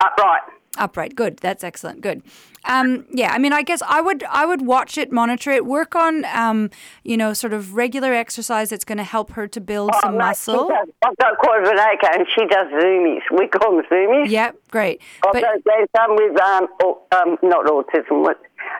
upright. 0.00 0.42
Upright. 0.78 1.14
Good. 1.14 1.36
That's 1.38 1.62
excellent. 1.62 2.00
Good. 2.00 2.22
Um, 2.64 3.04
yeah. 3.10 3.32
I 3.32 3.38
mean, 3.38 3.52
I 3.52 3.62
guess 3.62 3.82
I 3.86 4.00
would 4.00 4.24
I 4.24 4.46
would 4.46 4.62
watch 4.64 4.96
it, 4.96 5.12
monitor 5.12 5.50
it, 5.50 5.66
work 5.66 5.94
on 5.94 6.24
um, 6.26 6.70
you 7.02 7.16
know, 7.16 7.32
sort 7.34 7.52
of 7.52 7.74
regular 7.74 8.14
exercise 8.14 8.70
that's 8.70 8.84
going 8.84 8.98
to 8.98 9.04
help 9.04 9.32
her 9.32 9.46
to 9.48 9.60
build 9.60 9.90
some 10.00 10.14
Oh, 10.14 10.18
mate, 10.18 10.24
muscle. 10.26 10.68
does- 10.68 10.88
I've 11.04 11.16
got 11.18 11.38
acre, 11.78 12.08
and 12.18 12.26
she 12.34 12.46
does 12.46 12.68
zoomies. 12.68 13.20
We 13.36 13.48
call 13.48 13.76
them 13.76 13.84
zoomies. 13.90 14.30
Yep. 14.30 14.56
Great. 14.70 15.00
I've 15.26 15.32
But 15.32 15.44
there's 15.66 15.88
some 15.96 16.14
with 16.16 16.40
um, 16.40 16.68
um, 17.12 17.36
not 17.42 17.66
autism, 17.66 18.24
with 18.26 18.38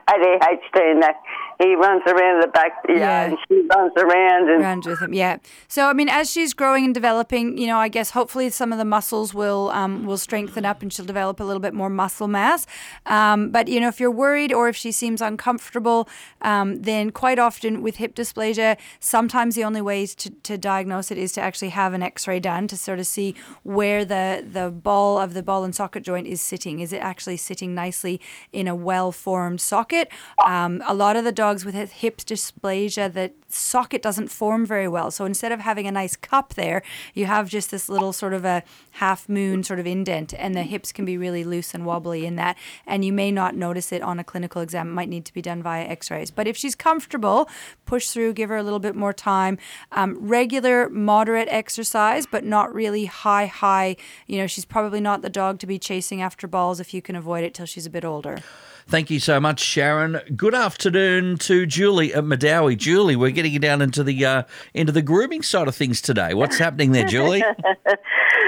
ADHD, 0.09 0.93
and 0.93 1.03
that 1.03 1.17
he 1.63 1.75
runs 1.77 2.03
around 2.07 2.43
the 2.43 2.49
back, 2.49 2.73
yeah, 2.89 2.97
Yeah. 2.97 3.23
and 3.25 3.39
she 3.49 3.55
runs 3.75 3.93
around, 3.97 4.49
and 4.51 4.63
around 4.63 4.85
with 4.87 5.01
him. 5.01 5.13
Yeah. 5.15 5.37
So 5.69 5.87
I 5.87 5.93
mean, 5.93 6.09
as 6.09 6.31
she's 6.31 6.53
growing 6.55 6.85
and 6.85 6.95
developing, 6.95 7.57
you 7.59 7.67
know, 7.67 7.79
I 7.79 7.89
guess 7.89 8.11
hopefully 8.11 8.51
some 8.51 8.73
of 8.73 8.79
the 8.79 8.85
muscles 8.85 9.33
will 9.35 9.71
um, 9.71 10.07
will 10.07 10.19
strengthen 10.19 10.65
up 10.65 10.83
and 10.83 10.93
she'll 10.93 11.07
develop 11.07 11.41
a 11.41 11.45
little 11.45 11.61
bit 11.61 11.75
more 11.75 11.91
muscle 11.91 12.29
mass. 12.29 12.67
Um, 13.07 13.51
but 13.51 13.69
you 13.69 13.81
know, 13.81 13.89
if 13.89 14.01
you're 14.01 14.11
worried 14.25 14.53
or 14.53 14.69
if 14.69 14.77
she 14.77 14.93
seems 14.93 15.21
uncomfortable, 15.21 16.09
um, 16.41 16.83
then 16.83 17.11
quite 17.11 17.39
often 17.39 17.83
with 17.83 17.97
hip 17.97 18.15
dysplasia, 18.15 18.77
sometimes 19.01 19.55
the 19.55 19.65
only 19.65 19.81
way 19.81 20.07
to, 20.07 20.31
to 20.31 20.57
diagnose 20.59 21.11
it 21.11 21.19
is 21.19 21.33
to 21.33 21.41
actually 21.41 21.69
have 21.71 21.93
an 21.95 22.03
X-ray 22.03 22.41
done 22.41 22.67
to 22.69 22.77
sort 22.77 22.99
of 22.99 23.07
see 23.07 23.35
where 23.63 24.05
the 24.05 24.45
the 24.59 24.71
ball 24.71 25.19
of 25.19 25.35
the 25.35 25.43
ball 25.43 25.65
and 25.65 25.75
socket 25.75 26.03
joint 26.03 26.27
is 26.27 26.41
sitting. 26.41 26.81
Is 26.81 26.93
it 26.93 27.03
actually 27.03 27.37
sitting 27.37 27.75
nicely 27.75 28.21
in 28.53 28.67
a 28.69 28.75
well-formed 28.75 29.61
socket? 29.61 30.09
Um, 30.47 30.83
a 30.87 30.95
lot 30.95 31.15
of 31.17 31.25
the 31.25 31.33
dogs 31.33 31.52
with 31.65 31.75
hip 31.75 32.19
dysplasia, 32.19 33.13
the 33.13 33.33
socket 33.49 34.03
doesn't 34.03 34.29
form 34.29 34.65
very 34.65 34.89
well. 34.89 35.11
So 35.11 35.25
instead 35.25 35.53
of 35.53 35.61
having 35.61 35.87
a 35.87 35.93
nice 35.93 36.17
cup 36.17 36.55
there, 36.55 36.83
you 37.15 37.27
have 37.27 37.49
just 37.49 37.71
this 37.71 37.89
little 37.89 38.13
sort 38.13 38.33
of 38.33 38.45
a 38.45 38.63
half 38.93 39.29
moon 39.29 39.63
sort 39.63 39.79
of 39.79 39.87
indent, 39.87 40.33
and 40.35 40.55
the 40.55 40.63
hips 40.63 40.93
can 40.93 41.05
be 41.05 41.19
really 41.19 41.45
loose 41.45 41.75
and 41.75 41.85
wobbly 41.85 42.25
in 42.25 42.37
that. 42.37 42.57
And 42.87 43.05
you 43.05 43.13
may 43.13 43.31
not 43.31 43.55
notice 43.55 43.93
it 43.93 44.03
on 44.03 44.19
a 44.19 44.25
clinical 44.25 44.63
exam. 44.63 44.89
It 44.89 44.93
might 44.93 45.09
need 45.09 45.25
to 45.27 45.35
be 45.35 45.43
done 45.43 45.63
via 45.63 45.85
x 45.85 46.11
rays. 46.11 46.31
But 46.31 46.47
if 46.47 46.57
she's 46.57 46.75
comfortable, 46.75 47.49
push 47.85 48.09
through, 48.09 48.33
give 48.33 48.49
her 48.49 48.57
a 48.57 48.63
little 48.63 48.79
bit 48.79 48.97
more 48.97 49.13
time. 49.13 49.59
Um, 49.93 50.17
regular, 50.19 50.89
moderate 50.89 51.49
exercise, 51.51 52.27
but 52.27 52.45
not 52.45 52.75
really 52.75 53.05
high, 53.05 53.47
high. 53.47 53.97
You 54.27 54.39
know, 54.39 54.47
she's 54.47 54.65
probably 54.65 55.01
not 55.01 55.23
the 55.23 55.31
dog 55.31 55.59
to 55.61 55.67
be 55.67 55.79
chasing 55.79 56.23
after 56.23 56.47
balls 56.47 56.81
if 56.81 56.95
you 56.95 57.03
can 57.03 57.17
avoid 57.17 57.45
it 57.45 57.55
till 57.55 57.67
she's 57.67 57.87
a 57.87 57.91
bit 57.91 58.05
older. 58.05 58.39
Thank 58.87 59.11
you 59.11 59.21
so 59.21 59.41
much, 59.41 59.61
Sharon. 59.61 60.21
Good 60.37 60.55
afternoon 60.55 61.39
to 61.39 61.67
Julie 61.67 62.13
at 62.13 62.25
Medowie. 62.25 62.77
Julie, 62.77 63.17
we're 63.17 63.31
getting 63.31 63.53
you 63.53 63.59
down 63.59 63.81
into 63.81 64.03
the 64.05 64.25
uh, 64.25 64.43
into 64.75 64.93
the 64.93 65.03
grooming 65.03 65.43
side 65.43 65.69
of 65.69 65.75
things 65.75 66.01
today. 66.01 66.35
What's 66.35 66.59
happening 66.59 66.93
there, 66.93 67.07
Julie? 67.07 67.43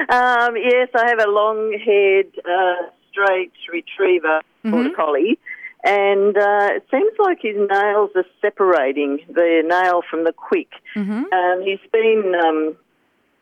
Um, 0.06 0.54
yes, 0.56 0.88
I 0.94 1.08
have 1.08 1.18
a 1.18 1.30
long-haired, 1.30 2.26
uh, 2.44 2.90
straight 3.10 3.52
retriever, 3.72 4.42
border 4.62 4.90
collie, 4.94 5.38
and 5.82 6.36
uh, 6.36 6.68
it 6.76 6.84
seems 6.90 7.12
like 7.18 7.38
his 7.40 7.56
nails 7.56 8.10
are 8.14 8.26
separating 8.42 9.20
the 9.28 9.62
nail 9.64 10.02
from 10.10 10.24
the 10.24 10.32
quick. 10.32 10.68
Um, 11.32 11.62
he's 11.64 11.78
been 11.90 12.34
um, 12.44 12.76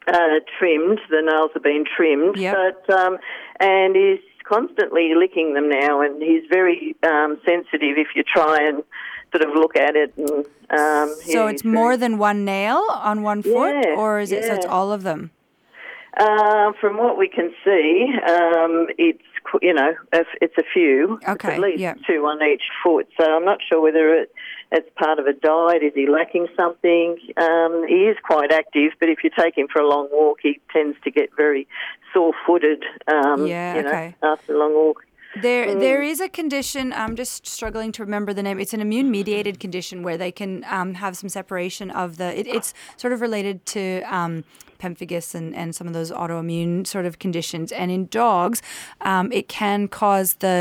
uh, 0.07 0.39
trimmed; 0.57 1.01
the 1.11 1.23
nails 1.23 1.51
have 1.55 1.65
been 1.65 1.85
trimmed, 1.97 2.37
Yep. 2.37 2.55
but 2.87 2.95
um, 2.97 3.19
and 3.59 3.97
he's 3.97 4.21
constantly 4.43 5.13
licking 5.17 5.55
them 5.55 5.69
now, 5.69 6.01
and 6.03 6.23
he's 6.23 6.43
very 6.51 6.95
um, 7.03 7.39
sensitive 7.47 7.97
if 7.99 8.09
you 8.15 8.23
try 8.23 8.59
and 8.69 8.83
sort 9.35 9.49
of 9.49 9.55
look 9.55 9.77
at 9.77 9.97
it. 9.97 10.13
And 10.17 10.31
um, 10.71 11.15
So 11.25 11.45
yeah, 11.47 11.51
it's 11.53 11.63
very- 11.63 11.75
more 11.75 11.97
than 11.97 12.19
one 12.19 12.45
nail 12.45 12.85
on 12.91 13.23
one 13.23 13.43
foot, 13.43 13.75
Yeah, 13.85 13.95
or 13.97 14.21
is 14.21 14.33
it 14.33 14.45
so 14.45 14.55
it's 14.55 14.67
all 14.67 14.93
of 14.93 15.03
them? 15.03 15.31
Uh, 16.17 16.73
from 16.81 16.99
what 16.99 17.17
we 17.17 17.27
can 17.29 17.51
see, 17.65 18.07
um, 18.29 18.87
it's 18.99 19.23
you 19.63 19.73
know 19.73 19.95
it's 20.13 20.59
a 20.59 20.63
few, 20.75 21.19
It's 21.23 21.29
Okay, 21.31 21.55
at 21.55 21.59
least 21.61 21.79
yeah. 21.81 21.95
two 22.07 22.25
on 22.27 22.43
each 22.43 22.65
foot. 22.85 23.09
So 23.19 23.25
I'm 23.25 23.45
not 23.47 23.61
sure 23.67 23.81
whether 23.81 24.15
it, 24.15 24.31
it's 24.73 24.89
part 24.97 25.19
of 25.19 25.27
a 25.27 25.33
diet. 25.33 25.83
Is 25.83 25.93
he 25.95 26.07
lacking 26.09 26.49
something? 26.57 27.19
Um, 27.37 27.85
he 27.87 28.07
is 28.11 28.17
quite 28.25 28.51
active, 28.51 28.93
but 28.99 29.09
if 29.09 29.19
you 29.23 29.31
take 29.39 29.57
him 29.57 29.69
for 29.73 29.81
a 29.81 29.89
long 29.89 30.09
walk, 30.11 30.39
he 30.43 30.61
tends 30.73 30.97
to 31.05 31.11
get 31.11 31.29
very 31.37 31.69
sore-footed. 32.13 32.83
Um, 33.07 33.47
Yeah, 33.47 33.77
you 33.77 33.83
know, 33.83 33.89
okay. 33.89 34.15
after 34.23 34.55
a 34.55 34.59
long 34.59 34.75
walk. 34.75 35.05
There, 35.41 35.75
there 35.75 36.03
is 36.03 36.21
a 36.21 36.29
condition. 36.29 36.93
I'm 36.93 37.17
just 37.17 37.47
struggling 37.47 37.91
to 37.93 38.05
remember 38.05 38.35
the 38.35 38.43
name. 38.43 38.61
It's 38.61 38.75
an 38.75 38.83
immune-mediated 38.83 39.59
condition 39.61 40.03
where 40.03 40.19
they 40.19 40.31
can 40.31 40.63
um, 40.69 40.95
have 40.95 41.17
some 41.17 41.31
separation 41.31 41.91
of 41.91 42.19
the. 42.19 42.39
It, 42.39 42.47
it's 42.47 42.75
sort 42.99 43.15
of 43.15 43.23
related 43.23 43.65
to 43.67 44.03
um, 44.03 44.45
pemphigus 44.83 45.35
and, 45.35 45.49
and 45.61 45.75
some 45.75 45.87
of 45.91 45.95
those 45.99 46.11
autoimmune 46.23 46.87
sort 46.87 47.07
of 47.07 47.15
conditions. 47.25 47.73
And 47.81 47.91
in 47.91 48.03
dogs, 48.23 48.59
um, 49.11 49.27
it 49.33 49.47
can 49.61 49.89
cause 49.89 50.31
the 50.45 50.57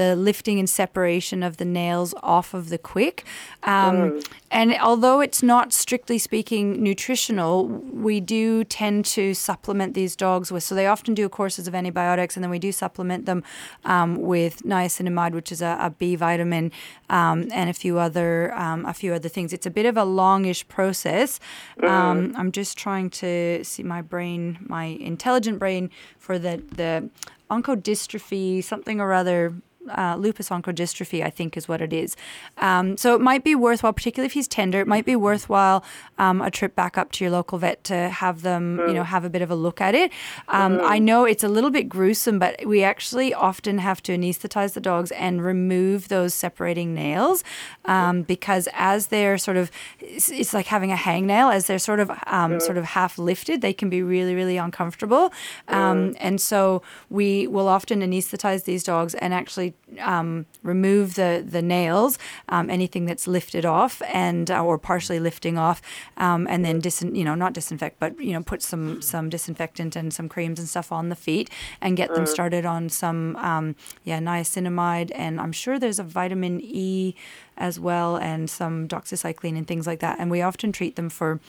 the 0.00 0.08
lifting 0.28 0.58
and 0.58 0.68
separation 0.68 1.42
of 1.42 1.56
the 1.56 1.68
nails 1.80 2.14
off 2.36 2.54
of 2.54 2.64
the 2.72 2.78
quick. 2.92 3.16
Um, 3.62 4.20
And 4.50 4.70
although 4.80 5.20
it's 5.26 5.42
not 5.42 5.72
strictly 5.72 6.18
speaking 6.18 6.82
nutritional, 6.82 7.66
we 8.08 8.20
do 8.20 8.64
tend 8.64 9.04
to 9.16 9.34
supplement 9.34 9.94
these 9.94 10.16
dogs 10.16 10.52
with. 10.52 10.62
So 10.62 10.74
they 10.74 10.86
often 10.86 11.14
do 11.14 11.28
courses 11.28 11.68
of 11.68 11.74
antibiotics, 11.74 12.36
and 12.36 12.42
then 12.44 12.50
we 12.50 12.58
do 12.58 12.72
supplement 12.72 13.26
them 13.26 13.42
um, 13.84 14.10
with 14.32 14.62
niacinamide, 14.62 15.32
which 15.32 15.50
is 15.52 15.62
a, 15.62 15.76
a 15.80 15.90
B 15.90 16.16
vitamin, 16.16 16.70
um, 17.10 17.48
and 17.52 17.68
a 17.68 17.72
few 17.72 17.98
other 17.98 18.54
um, 18.54 18.86
a 18.86 18.92
few 18.92 19.14
other 19.14 19.28
things. 19.28 19.52
It's 19.52 19.66
a 19.66 19.70
bit 19.70 19.86
of 19.86 19.96
a 19.96 20.04
longish 20.04 20.62
process. 20.68 21.40
Um, 21.82 22.18
I'm 22.38 22.52
just 22.52 22.78
trying 22.78 23.10
to 23.22 23.64
see 23.66 23.82
my 23.82 24.02
brain, 24.02 24.58
my 24.60 24.84
intelligent 24.84 25.58
brain, 25.58 25.90
for 26.18 26.38
the 26.38 26.62
the 26.72 27.10
onychodystrophy, 27.50 28.62
something 28.62 29.00
or 29.00 29.12
other 29.12 29.54
uh, 29.90 30.16
lupus 30.16 30.48
onychodystrophy, 30.48 31.24
I 31.24 31.30
think 31.30 31.56
is 31.56 31.68
what 31.68 31.80
it 31.80 31.92
is. 31.92 32.16
Um, 32.58 32.96
so 32.96 33.14
it 33.14 33.20
might 33.20 33.44
be 33.44 33.54
worthwhile, 33.54 33.92
particularly 33.92 34.26
if 34.26 34.32
he's 34.32 34.48
tender, 34.48 34.80
it 34.80 34.86
might 34.86 35.04
be 35.04 35.16
worthwhile 35.16 35.84
um, 36.18 36.40
a 36.40 36.50
trip 36.50 36.74
back 36.74 36.98
up 36.98 37.12
to 37.12 37.24
your 37.24 37.30
local 37.30 37.58
vet 37.58 37.84
to 37.84 38.08
have 38.08 38.42
them, 38.42 38.80
you 38.88 38.94
know, 38.94 39.04
have 39.04 39.24
a 39.24 39.30
bit 39.30 39.42
of 39.42 39.50
a 39.50 39.54
look 39.54 39.80
at 39.80 39.94
it. 39.94 40.10
Um, 40.48 40.80
I 40.82 40.98
know 40.98 41.24
it's 41.24 41.44
a 41.44 41.48
little 41.48 41.70
bit 41.70 41.88
gruesome, 41.88 42.38
but 42.38 42.64
we 42.66 42.82
actually 42.82 43.32
often 43.32 43.78
have 43.78 44.02
to 44.04 44.16
anesthetize 44.16 44.72
the 44.72 44.80
dogs 44.80 45.10
and 45.12 45.44
remove 45.44 46.08
those 46.08 46.34
separating 46.34 46.94
nails 46.94 47.44
um, 47.84 48.22
because 48.22 48.68
as 48.74 49.08
they're 49.08 49.38
sort 49.38 49.56
of, 49.56 49.70
it's, 50.00 50.28
it's 50.30 50.52
like 50.52 50.66
having 50.66 50.92
a 50.92 50.96
hangnail, 50.96 51.54
as 51.54 51.66
they're 51.66 51.78
sort 51.78 52.00
of 52.00 52.10
um, 52.26 52.60
sort 52.60 52.76
of 52.76 52.84
half 52.84 53.18
lifted, 53.18 53.60
they 53.60 53.72
can 53.72 53.88
be 53.88 54.02
really, 54.02 54.34
really 54.34 54.56
uncomfortable. 54.56 55.32
Um, 55.68 56.16
and 56.18 56.40
so 56.40 56.82
we 57.10 57.46
will 57.46 57.68
often 57.68 58.00
anesthetize 58.00 58.64
these 58.64 58.82
dogs 58.82 59.14
and 59.14 59.32
actually 59.32 59.74
um, 60.00 60.46
remove 60.62 61.14
the 61.14 61.44
the 61.46 61.62
nails, 61.62 62.18
um, 62.48 62.70
anything 62.70 63.06
that's 63.06 63.26
lifted 63.26 63.64
off 63.64 64.02
and 64.12 64.50
uh, 64.50 64.62
or 64.62 64.78
partially 64.78 65.20
lifting 65.20 65.58
off, 65.58 65.80
um, 66.16 66.46
and 66.48 66.64
then 66.64 66.80
dis 66.80 67.02
you 67.02 67.24
know 67.24 67.34
not 67.34 67.52
disinfect, 67.52 67.98
but 67.98 68.18
you 68.20 68.32
know 68.32 68.42
put 68.42 68.62
some 68.62 69.00
some 69.00 69.28
disinfectant 69.28 69.96
and 69.96 70.12
some 70.12 70.28
creams 70.28 70.58
and 70.58 70.68
stuff 70.68 70.92
on 70.92 71.08
the 71.08 71.16
feet 71.16 71.50
and 71.80 71.96
get 71.96 72.12
them 72.14 72.26
started 72.26 72.66
on 72.66 72.88
some 72.88 73.36
um, 73.36 73.76
yeah 74.04 74.18
niacinamide. 74.18 75.12
And 75.14 75.40
I'm 75.40 75.52
sure 75.52 75.78
there's 75.78 75.98
a 75.98 76.04
vitamin 76.04 76.60
E 76.62 77.14
as 77.56 77.80
well 77.80 78.16
and 78.16 78.48
some 78.48 78.86
doxycycline 78.88 79.56
and 79.56 79.66
things 79.66 79.86
like 79.86 80.00
that. 80.00 80.18
And 80.18 80.30
we 80.30 80.42
often 80.42 80.72
treat 80.72 80.96
them 80.96 81.08
for 81.08 81.40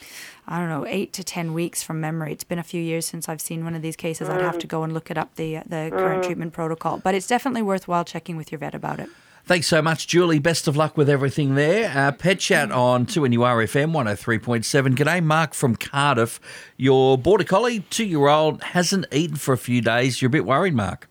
I 0.48 0.60
don't 0.60 0.70
know 0.70 0.86
eight 0.88 1.14
to 1.14 1.24
ten 1.24 1.54
weeks 1.54 1.84
from 1.84 2.00
memory. 2.00 2.32
It's 2.32 2.44
been 2.44 2.60
a 2.60 2.64
few 2.64 2.82
years 2.82 3.06
since 3.06 3.28
I've 3.28 3.42
seen 3.42 3.64
one 3.64 3.76
of 3.76 3.82
these 3.82 3.96
cases. 3.96 4.30
I'd 4.30 4.42
have 4.42 4.60
to 4.60 4.68
go 4.68 4.84
and 4.84 4.94
look 4.94 5.12
it 5.12 5.18
up 5.18 5.36
the 5.36 5.62
the 5.66 5.90
current 5.92 6.24
treatment 6.24 6.54
protocol, 6.54 6.98
but 6.98 7.16
it's 7.16 7.28
definitely 7.28 7.62
worthwhile 7.62 8.06
checking 8.06 8.38
with 8.38 8.52
your 8.52 8.60
vet 8.60 8.76
about 8.76 9.00
it. 9.00 9.10
Thanks 9.48 9.68
so 9.68 9.82
much, 9.82 10.08
Julie. 10.08 10.40
Best 10.40 10.68
of 10.68 10.76
luck 10.76 10.98
with 10.98 11.10
everything 11.10 11.56
there. 11.56 11.90
Uh, 11.98 12.12
Pet 12.12 12.38
Chat 12.38 12.70
on 12.70 13.06
2NURFM 13.06 13.94
103.7. 13.94 14.94
G'day, 14.94 15.24
Mark 15.24 15.54
from 15.54 15.78
Cardiff. 15.78 16.42
Your 16.76 17.18
border 17.18 17.46
collie, 17.46 17.80
two 17.90 18.04
year 18.04 18.28
old, 18.28 18.62
hasn't 18.62 19.06
eaten 19.10 19.38
for 19.38 19.54
a 19.54 19.58
few 19.58 19.80
days. 19.80 20.22
You're 20.22 20.28
a 20.28 20.32
bit 20.32 20.46
worried, 20.46 20.74
Mark. 20.74 21.08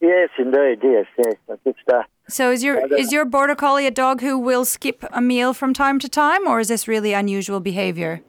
Yes, 0.00 0.28
indeed. 0.38 0.78
Yes, 0.84 1.06
yes. 1.18 1.34
I 1.50 1.54
just, 1.64 1.80
uh, 1.92 2.02
So 2.30 2.50
is 2.50 2.62
your 2.62 2.86
is 2.94 3.12
your 3.12 3.24
border 3.24 3.54
collie 3.54 3.86
a 3.86 3.90
dog 3.90 4.20
who 4.20 4.38
will 4.38 4.64
skip 4.64 5.04
a 5.12 5.20
meal 5.20 5.52
from 5.52 5.74
time 5.74 5.98
to 6.00 6.08
time, 6.08 6.46
or 6.46 6.60
is 6.60 6.68
this 6.68 6.86
really 6.88 7.12
unusual 7.12 7.60
behavior? 7.60 8.22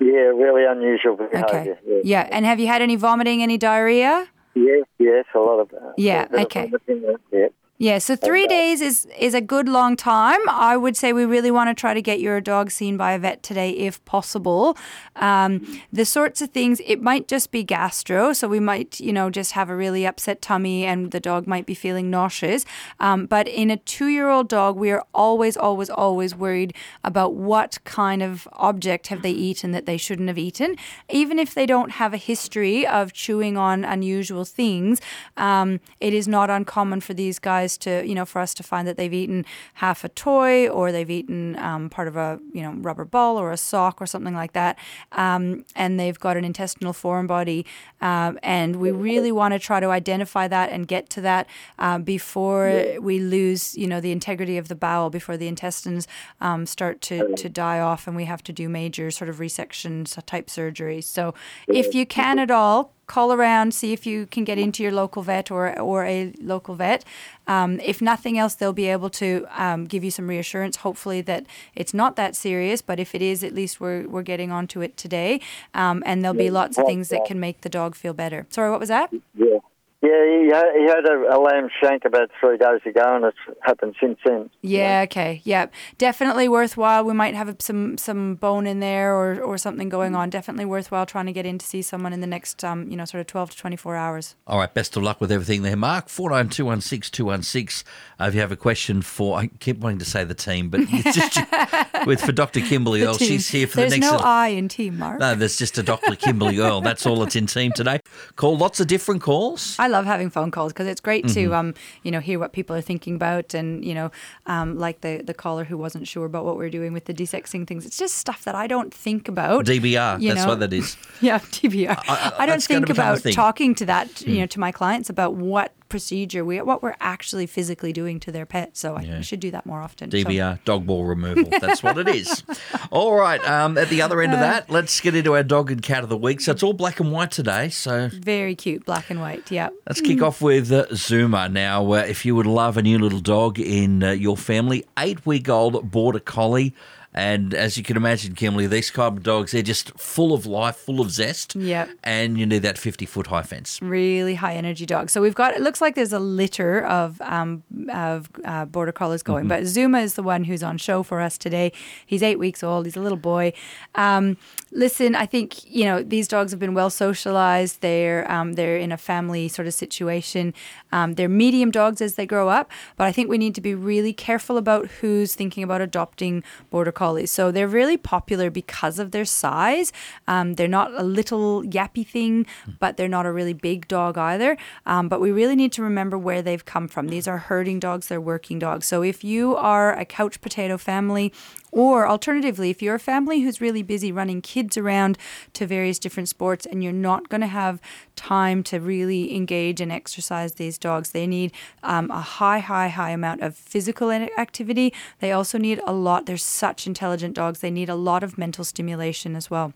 yeah, 0.00 0.30
really 0.44 0.64
unusual 0.64 1.16
behaviour. 1.16 1.44
Okay. 1.44 1.74
Yes. 1.86 2.02
Yeah. 2.04 2.28
And 2.30 2.46
have 2.46 2.60
you 2.60 2.68
had 2.68 2.82
any 2.82 2.96
vomiting, 2.96 3.42
any 3.42 3.58
diarrhea? 3.58 4.28
Yes, 4.54 4.84
yes, 4.98 5.24
a 5.34 5.38
lot 5.38 5.60
of. 5.60 5.72
Uh, 5.72 5.92
Yeah, 5.96 6.24
of 6.24 6.46
okay. 6.46 6.70
uh, 6.72 7.12
Yeah. 7.32 7.48
Yeah, 7.80 7.98
so 7.98 8.16
three 8.16 8.48
days 8.48 8.80
is 8.80 9.06
is 9.16 9.34
a 9.34 9.40
good 9.40 9.68
long 9.68 9.94
time. 9.94 10.40
I 10.48 10.76
would 10.76 10.96
say 10.96 11.12
we 11.12 11.24
really 11.24 11.52
want 11.52 11.70
to 11.70 11.80
try 11.80 11.94
to 11.94 12.02
get 12.02 12.18
your 12.18 12.40
dog 12.40 12.72
seen 12.72 12.96
by 12.96 13.12
a 13.12 13.20
vet 13.20 13.44
today, 13.44 13.70
if 13.70 14.04
possible. 14.04 14.76
Um, 15.14 15.80
the 15.92 16.04
sorts 16.04 16.42
of 16.42 16.50
things 16.50 16.80
it 16.84 17.00
might 17.00 17.28
just 17.28 17.52
be 17.52 17.62
gastro, 17.62 18.32
so 18.32 18.48
we 18.48 18.58
might 18.58 18.98
you 18.98 19.12
know 19.12 19.30
just 19.30 19.52
have 19.52 19.70
a 19.70 19.76
really 19.76 20.04
upset 20.04 20.42
tummy, 20.42 20.84
and 20.84 21.12
the 21.12 21.20
dog 21.20 21.46
might 21.46 21.66
be 21.66 21.74
feeling 21.74 22.10
nauseous. 22.10 22.64
Um, 22.98 23.26
but 23.26 23.46
in 23.46 23.70
a 23.70 23.76
two 23.76 24.08
year 24.08 24.28
old 24.28 24.48
dog, 24.48 24.76
we 24.76 24.90
are 24.90 25.04
always, 25.14 25.56
always, 25.56 25.88
always 25.88 26.34
worried 26.34 26.74
about 27.04 27.34
what 27.34 27.78
kind 27.84 28.24
of 28.24 28.48
object 28.54 29.06
have 29.06 29.22
they 29.22 29.30
eaten 29.30 29.70
that 29.70 29.86
they 29.86 29.96
shouldn't 29.96 30.26
have 30.26 30.38
eaten, 30.38 30.74
even 31.08 31.38
if 31.38 31.54
they 31.54 31.64
don't 31.64 31.92
have 31.92 32.12
a 32.12 32.16
history 32.16 32.84
of 32.84 33.12
chewing 33.12 33.56
on 33.56 33.84
unusual 33.84 34.44
things. 34.44 35.00
Um, 35.36 35.78
it 36.00 36.12
is 36.12 36.26
not 36.26 36.50
uncommon 36.50 37.02
for 37.02 37.14
these 37.14 37.38
guys 37.38 37.67
to, 37.76 38.06
you 38.06 38.14
know, 38.14 38.24
for 38.24 38.40
us 38.40 38.54
to 38.54 38.62
find 38.62 38.88
that 38.88 38.96
they've 38.96 39.12
eaten 39.12 39.44
half 39.74 40.04
a 40.04 40.08
toy 40.08 40.68
or 40.68 40.90
they've 40.90 41.10
eaten 41.10 41.58
um, 41.58 41.90
part 41.90 42.08
of 42.08 42.16
a, 42.16 42.40
you 42.52 42.62
know, 42.62 42.72
rubber 42.72 43.04
ball 43.04 43.38
or 43.38 43.52
a 43.52 43.56
sock 43.56 44.00
or 44.00 44.06
something 44.06 44.34
like 44.34 44.52
that, 44.52 44.78
um, 45.12 45.64
and 45.76 45.98
they've 45.98 46.18
got 46.18 46.36
an 46.36 46.44
intestinal 46.44 46.92
foreign 46.92 47.26
body, 47.26 47.66
um, 48.00 48.38
and 48.42 48.76
we 48.76 48.90
really 48.90 49.32
want 49.32 49.52
to 49.52 49.58
try 49.58 49.80
to 49.80 49.88
identify 49.88 50.48
that 50.48 50.70
and 50.70 50.88
get 50.88 51.10
to 51.10 51.20
that 51.20 51.46
um, 51.78 52.02
before 52.02 52.84
we 53.00 53.18
lose, 53.18 53.76
you 53.76 53.86
know, 53.86 54.00
the 54.00 54.12
integrity 54.12 54.56
of 54.56 54.68
the 54.68 54.74
bowel, 54.74 55.10
before 55.10 55.36
the 55.36 55.48
intestines 55.48 56.06
um, 56.40 56.66
start 56.66 57.00
to, 57.00 57.34
to 57.34 57.48
die 57.48 57.80
off, 57.80 58.06
and 58.06 58.16
we 58.16 58.24
have 58.24 58.42
to 58.42 58.52
do 58.52 58.68
major 58.68 59.10
sort 59.10 59.28
of 59.28 59.38
resection 59.38 60.06
type 60.26 60.48
surgery. 60.48 61.00
So, 61.00 61.34
if 61.66 61.94
you 61.94 62.06
can 62.06 62.38
at 62.38 62.50
all, 62.50 62.94
call 63.08 63.32
around, 63.32 63.74
see 63.74 63.92
if 63.92 64.06
you 64.06 64.26
can 64.26 64.44
get 64.44 64.58
into 64.58 64.82
your 64.82 64.92
local 64.92 65.22
vet 65.22 65.50
or 65.50 65.76
or 65.80 66.04
a 66.04 66.32
local 66.40 66.76
vet. 66.76 67.04
Um, 67.48 67.80
if 67.80 68.00
nothing 68.00 68.38
else, 68.38 68.54
they'll 68.54 68.72
be 68.72 68.88
able 68.88 69.10
to 69.10 69.46
um, 69.56 69.86
give 69.86 70.04
you 70.04 70.10
some 70.12 70.28
reassurance. 70.28 70.76
Hopefully 70.76 71.20
that 71.22 71.46
it's 71.74 71.94
not 71.94 72.14
that 72.16 72.36
serious, 72.36 72.82
but 72.82 73.00
if 73.00 73.14
it 73.14 73.22
is, 73.22 73.42
at 73.42 73.54
least 73.54 73.80
we're 73.80 74.06
we're 74.06 74.22
getting 74.22 74.52
onto 74.52 74.80
it 74.80 74.96
today, 74.96 75.40
um, 75.74 76.02
and 76.06 76.22
there'll 76.22 76.36
be 76.36 76.50
lots 76.50 76.78
of 76.78 76.86
things 76.86 77.08
that 77.08 77.24
can 77.26 77.40
make 77.40 77.62
the 77.62 77.68
dog 77.68 77.96
feel 77.96 78.14
better. 78.14 78.46
Sorry, 78.50 78.70
what 78.70 78.80
was 78.80 78.90
that? 78.90 79.10
Yeah. 79.34 79.58
Yeah, 80.00 80.10
he 80.10 80.46
had, 80.46 80.66
he 80.76 80.86
had 80.86 81.04
a, 81.06 81.36
a 81.36 81.38
lamb 81.40 81.68
shank 81.82 82.04
about 82.04 82.30
three 82.38 82.56
days 82.56 82.80
ago, 82.86 83.16
and 83.16 83.24
it's 83.24 83.58
happened 83.62 83.96
since 84.00 84.16
then. 84.24 84.48
Yeah. 84.62 85.02
Okay. 85.06 85.40
Yeah. 85.42 85.66
Definitely 85.98 86.48
worthwhile. 86.48 87.02
We 87.02 87.14
might 87.14 87.34
have 87.34 87.56
some 87.58 87.98
some 87.98 88.36
bone 88.36 88.68
in 88.68 88.78
there 88.78 89.12
or 89.12 89.40
or 89.42 89.58
something 89.58 89.88
going 89.88 90.14
on. 90.14 90.30
Definitely 90.30 90.66
worthwhile 90.66 91.04
trying 91.04 91.26
to 91.26 91.32
get 91.32 91.46
in 91.46 91.58
to 91.58 91.66
see 91.66 91.82
someone 91.82 92.12
in 92.12 92.20
the 92.20 92.28
next 92.28 92.62
um 92.62 92.88
you 92.88 92.96
know 92.96 93.04
sort 93.04 93.22
of 93.22 93.26
twelve 93.26 93.50
to 93.50 93.56
twenty 93.56 93.74
four 93.76 93.96
hours. 93.96 94.36
All 94.46 94.58
right, 94.58 94.72
best 94.72 94.96
of 94.96 95.02
luck 95.02 95.20
with 95.20 95.32
everything 95.32 95.62
there, 95.62 95.76
Mark. 95.76 96.06
49216216. 96.06 97.82
Uh, 98.20 98.24
if 98.24 98.34
you 98.34 98.40
have 98.40 98.52
a 98.52 98.56
question 98.56 99.02
for, 99.02 99.36
I 99.38 99.48
keep 99.58 99.78
wanting 99.78 99.98
to 99.98 100.04
say 100.04 100.22
the 100.22 100.34
team, 100.34 100.70
but 100.70 100.80
it's 100.88 101.16
just 101.16 102.06
with 102.06 102.20
for 102.20 102.32
Dr. 102.32 102.60
Kimberley 102.60 103.02
Earl. 103.02 103.18
She's 103.18 103.48
here 103.48 103.66
for 103.66 103.78
There's 103.78 103.92
the 103.92 103.98
next 103.98 104.10
There's 104.10 104.22
no 104.22 104.28
I 104.28 104.48
in 104.48 104.68
team, 104.68 104.98
Mark. 104.98 105.18
No, 105.18 105.34
there's 105.34 105.56
just 105.56 105.76
a 105.78 105.82
Dr. 105.82 106.14
Kimberley 106.14 106.58
Earl. 106.60 106.82
That's 106.82 107.04
all 107.04 107.18
that's 107.20 107.34
in 107.34 107.46
team 107.46 107.72
today. 107.72 108.00
Call 108.36 108.56
lots 108.56 108.78
of 108.78 108.86
different 108.86 109.22
calls. 109.22 109.76
I 109.78 109.87
love 109.88 110.04
having 110.06 110.30
phone 110.30 110.50
calls 110.50 110.72
because 110.72 110.86
it's 110.86 111.00
great 111.00 111.24
Mm-hmm. 111.24 111.34
to 111.50 111.54
um, 111.54 111.74
you 112.02 112.10
know 112.10 112.20
hear 112.20 112.38
what 112.38 112.52
people 112.52 112.76
are 112.76 112.80
thinking 112.80 113.14
about 113.16 113.54
and 113.54 113.84
you 113.84 113.94
know 113.94 114.10
um, 114.46 114.78
like 114.78 115.00
the 115.00 115.22
the 115.24 115.34
caller 115.34 115.64
who 115.64 115.76
wasn't 115.76 116.06
sure 116.06 116.24
about 116.26 116.44
what 116.44 116.56
we're 116.56 116.70
doing 116.70 116.92
with 116.92 117.06
the 117.06 117.14
desexing 117.14 117.66
things. 117.66 117.84
It's 117.86 117.98
just 117.98 118.14
stuff 118.16 118.44
that 118.44 118.54
I 118.54 118.66
don't 118.66 118.92
think 118.94 119.28
about. 119.28 119.64
DBR, 119.66 120.22
that's 120.26 120.42
know? 120.42 120.46
what 120.48 120.60
that 120.60 120.72
is. 120.72 120.96
Yeah, 121.20 121.38
TBR. 121.40 121.88
I- 122.08 122.32
I- 122.38 122.42
I, 122.44 122.46
don't 122.46 122.62
think 122.62 122.88
about. 122.88 123.22
Hmm. 123.22 123.30
talking 123.30 123.74
to 123.76 123.86
that 123.86 124.20
you 124.22 124.38
know 124.40 124.46
to 124.46 124.60
my 124.60 124.70
clients 124.72 125.10
about 125.10 125.34
what 125.34 125.72
procedure 125.88 126.44
we 126.44 126.60
what 126.60 126.82
we're 126.82 126.94
actually 127.00 127.46
physically 127.46 127.92
doing 127.92 128.20
to 128.20 128.32
their 128.32 128.46
pet. 128.46 128.76
So 128.76 128.96
I 128.96 129.02
Yeah. 129.02 129.20
should 129.20 129.40
do 129.40 129.50
that 129.52 129.66
more 129.66 129.80
often. 129.80 130.10
So- 130.10 130.56
dog 130.64 130.86
ball 130.86 131.04
removal. 131.04 131.50
That's 131.60 131.82
what 131.82 131.98
it 131.98 132.08
is. 132.08 132.42
All 132.90 133.14
right. 133.14 133.42
Um, 133.48 133.78
at 133.78 133.88
the 133.88 134.02
other 134.02 134.20
end 134.20 134.32
of 134.34 134.40
that, 134.40 134.70
let's 134.70 135.00
get 135.00 135.14
into 135.14 135.34
our 135.34 135.42
dog 135.42 135.70
and 135.70 135.82
cat 135.82 136.02
of 136.02 136.08
the 136.08 136.16
week. 136.16 136.40
So 136.40 136.52
it's 136.52 136.62
all 136.62 136.72
black 136.72 137.00
and 137.00 137.12
white 137.12 137.30
today. 137.30 137.68
So 137.70 138.08
Very 138.12 138.54
cute, 138.54 138.84
black 138.84 139.10
and 139.10 139.20
white. 139.20 139.50
Yeah. 139.50 139.68
let's 139.86 140.00
kick 140.00 140.22
off 140.22 140.40
with 140.40 140.70
uh, 140.72 140.86
Zuma. 140.94 141.48
Now, 141.48 141.92
uh, 141.92 141.96
if 142.08 142.24
you 142.24 142.34
would 142.36 142.46
love 142.46 142.76
a 142.76 142.82
new 142.82 142.98
little 142.98 143.20
dog 143.20 143.58
in 143.58 144.02
uh, 144.02 144.10
your 144.12 144.36
family, 144.36 144.84
eight 144.98 145.24
week 145.26 145.48
old 145.48 145.90
border 145.90 146.20
collie. 146.20 146.74
And 147.18 147.52
as 147.52 147.76
you 147.76 147.82
can 147.82 147.96
imagine, 147.96 148.36
Kimberley, 148.36 148.68
these 148.68 148.92
kind 148.92 149.18
of 149.18 149.24
dogs, 149.24 149.50
they're 149.50 149.60
just 149.60 149.90
full 149.98 150.32
of 150.32 150.46
life, 150.46 150.76
full 150.76 151.00
of 151.00 151.10
zest. 151.10 151.56
Yep. 151.56 151.90
And 152.04 152.38
you 152.38 152.46
need 152.46 152.62
that 152.62 152.78
50 152.78 153.06
foot 153.06 153.26
high 153.26 153.42
fence. 153.42 153.82
really 153.82 154.36
high 154.36 154.54
energy 154.54 154.86
dog. 154.86 155.10
So 155.10 155.20
we've 155.20 155.34
got 155.34 155.52
it 155.54 155.60
looks 155.60 155.80
like 155.80 155.96
there's 155.96 156.12
a 156.12 156.20
litter 156.20 156.84
of 156.84 157.20
um, 157.22 157.64
of 157.92 158.28
uh, 158.44 158.66
border 158.66 158.92
collies 158.92 159.24
going, 159.24 159.48
but 159.48 159.66
Zuma 159.66 159.98
is 159.98 160.14
the 160.14 160.22
one 160.22 160.44
who's 160.44 160.62
on 160.62 160.78
show 160.78 161.02
for 161.02 161.20
us 161.20 161.36
today. 161.36 161.72
He's 162.06 162.22
eight 162.22 162.38
weeks 162.38 162.62
old. 162.62 162.86
He's 162.86 162.96
a 162.96 163.00
little 163.00 163.18
boy. 163.18 163.52
Um, 163.96 164.36
listen, 164.70 165.14
I 165.14 165.26
think 165.26 165.64
you 165.64 165.84
know 165.84 166.02
these 166.02 166.28
dogs 166.28 166.50
have 166.52 166.60
been 166.60 166.74
well 166.74 166.90
socialized. 166.90 167.80
They're 167.80 168.30
um, 168.30 168.54
they're 168.54 168.76
in 168.76 168.92
a 168.92 168.96
family 168.96 169.48
sort 169.48 169.66
of 169.68 169.74
situation. 169.74 170.54
Um, 170.92 171.14
they're 171.14 171.28
medium 171.28 171.70
dogs 171.70 172.00
as 172.00 172.14
they 172.14 172.26
grow 172.26 172.48
up, 172.48 172.70
but 172.96 173.06
I 173.06 173.12
think 173.12 173.28
we 173.28 173.38
need 173.38 173.54
to 173.54 173.60
be 173.60 173.74
really 173.74 174.12
careful 174.12 174.56
about 174.56 174.86
who's 174.86 175.34
thinking 175.34 175.62
about 175.62 175.80
adopting 175.80 176.42
border 176.70 176.92
collies. 176.92 177.30
So 177.30 177.50
they're 177.50 177.68
really 177.68 177.96
popular 177.96 178.50
because 178.50 178.98
of 178.98 179.10
their 179.10 179.24
size. 179.24 179.92
Um, 180.26 180.54
they're 180.54 180.68
not 180.68 180.92
a 180.94 181.02
little 181.02 181.62
yappy 181.64 182.06
thing, 182.06 182.46
but 182.78 182.96
they're 182.96 183.08
not 183.08 183.26
a 183.26 183.32
really 183.32 183.52
big 183.52 183.88
dog 183.88 184.16
either. 184.18 184.56
Um, 184.86 185.08
but 185.08 185.20
we 185.20 185.30
really 185.30 185.56
need 185.56 185.72
to 185.72 185.82
remember 185.82 186.18
where 186.18 186.42
they've 186.42 186.64
come 186.64 186.88
from. 186.88 187.08
These 187.08 187.28
are 187.28 187.38
herding 187.38 187.80
dogs, 187.80 188.08
they're 188.08 188.20
working 188.20 188.58
dogs. 188.58 188.86
So 188.86 189.02
if 189.02 189.24
you 189.24 189.56
are 189.56 189.98
a 189.98 190.04
couch 190.04 190.40
potato 190.40 190.78
family, 190.78 191.32
or 191.72 192.08
alternatively, 192.08 192.70
if 192.70 192.82
you're 192.82 192.94
a 192.94 193.00
family 193.00 193.40
who's 193.40 193.60
really 193.60 193.82
busy 193.82 194.10
running 194.10 194.40
kids 194.40 194.76
around 194.76 195.18
to 195.54 195.66
various 195.66 195.98
different 195.98 196.28
sports 196.28 196.66
and 196.66 196.82
you're 196.82 196.92
not 196.92 197.28
going 197.28 197.40
to 197.40 197.46
have 197.46 197.80
time 198.16 198.62
to 198.64 198.78
really 198.78 199.34
engage 199.34 199.80
and 199.80 199.92
exercise 199.92 200.54
these 200.54 200.78
dogs, 200.78 201.10
they 201.10 201.26
need 201.26 201.52
um, 201.82 202.10
a 202.10 202.20
high, 202.20 202.58
high, 202.60 202.88
high 202.88 203.10
amount 203.10 203.42
of 203.42 203.54
physical 203.54 204.10
activity. 204.10 204.92
They 205.20 205.32
also 205.32 205.58
need 205.58 205.80
a 205.86 205.92
lot, 205.92 206.26
they're 206.26 206.36
such 206.36 206.86
intelligent 206.86 207.34
dogs, 207.34 207.60
they 207.60 207.70
need 207.70 207.88
a 207.88 207.94
lot 207.94 208.22
of 208.22 208.38
mental 208.38 208.64
stimulation 208.64 209.36
as 209.36 209.50
well. 209.50 209.72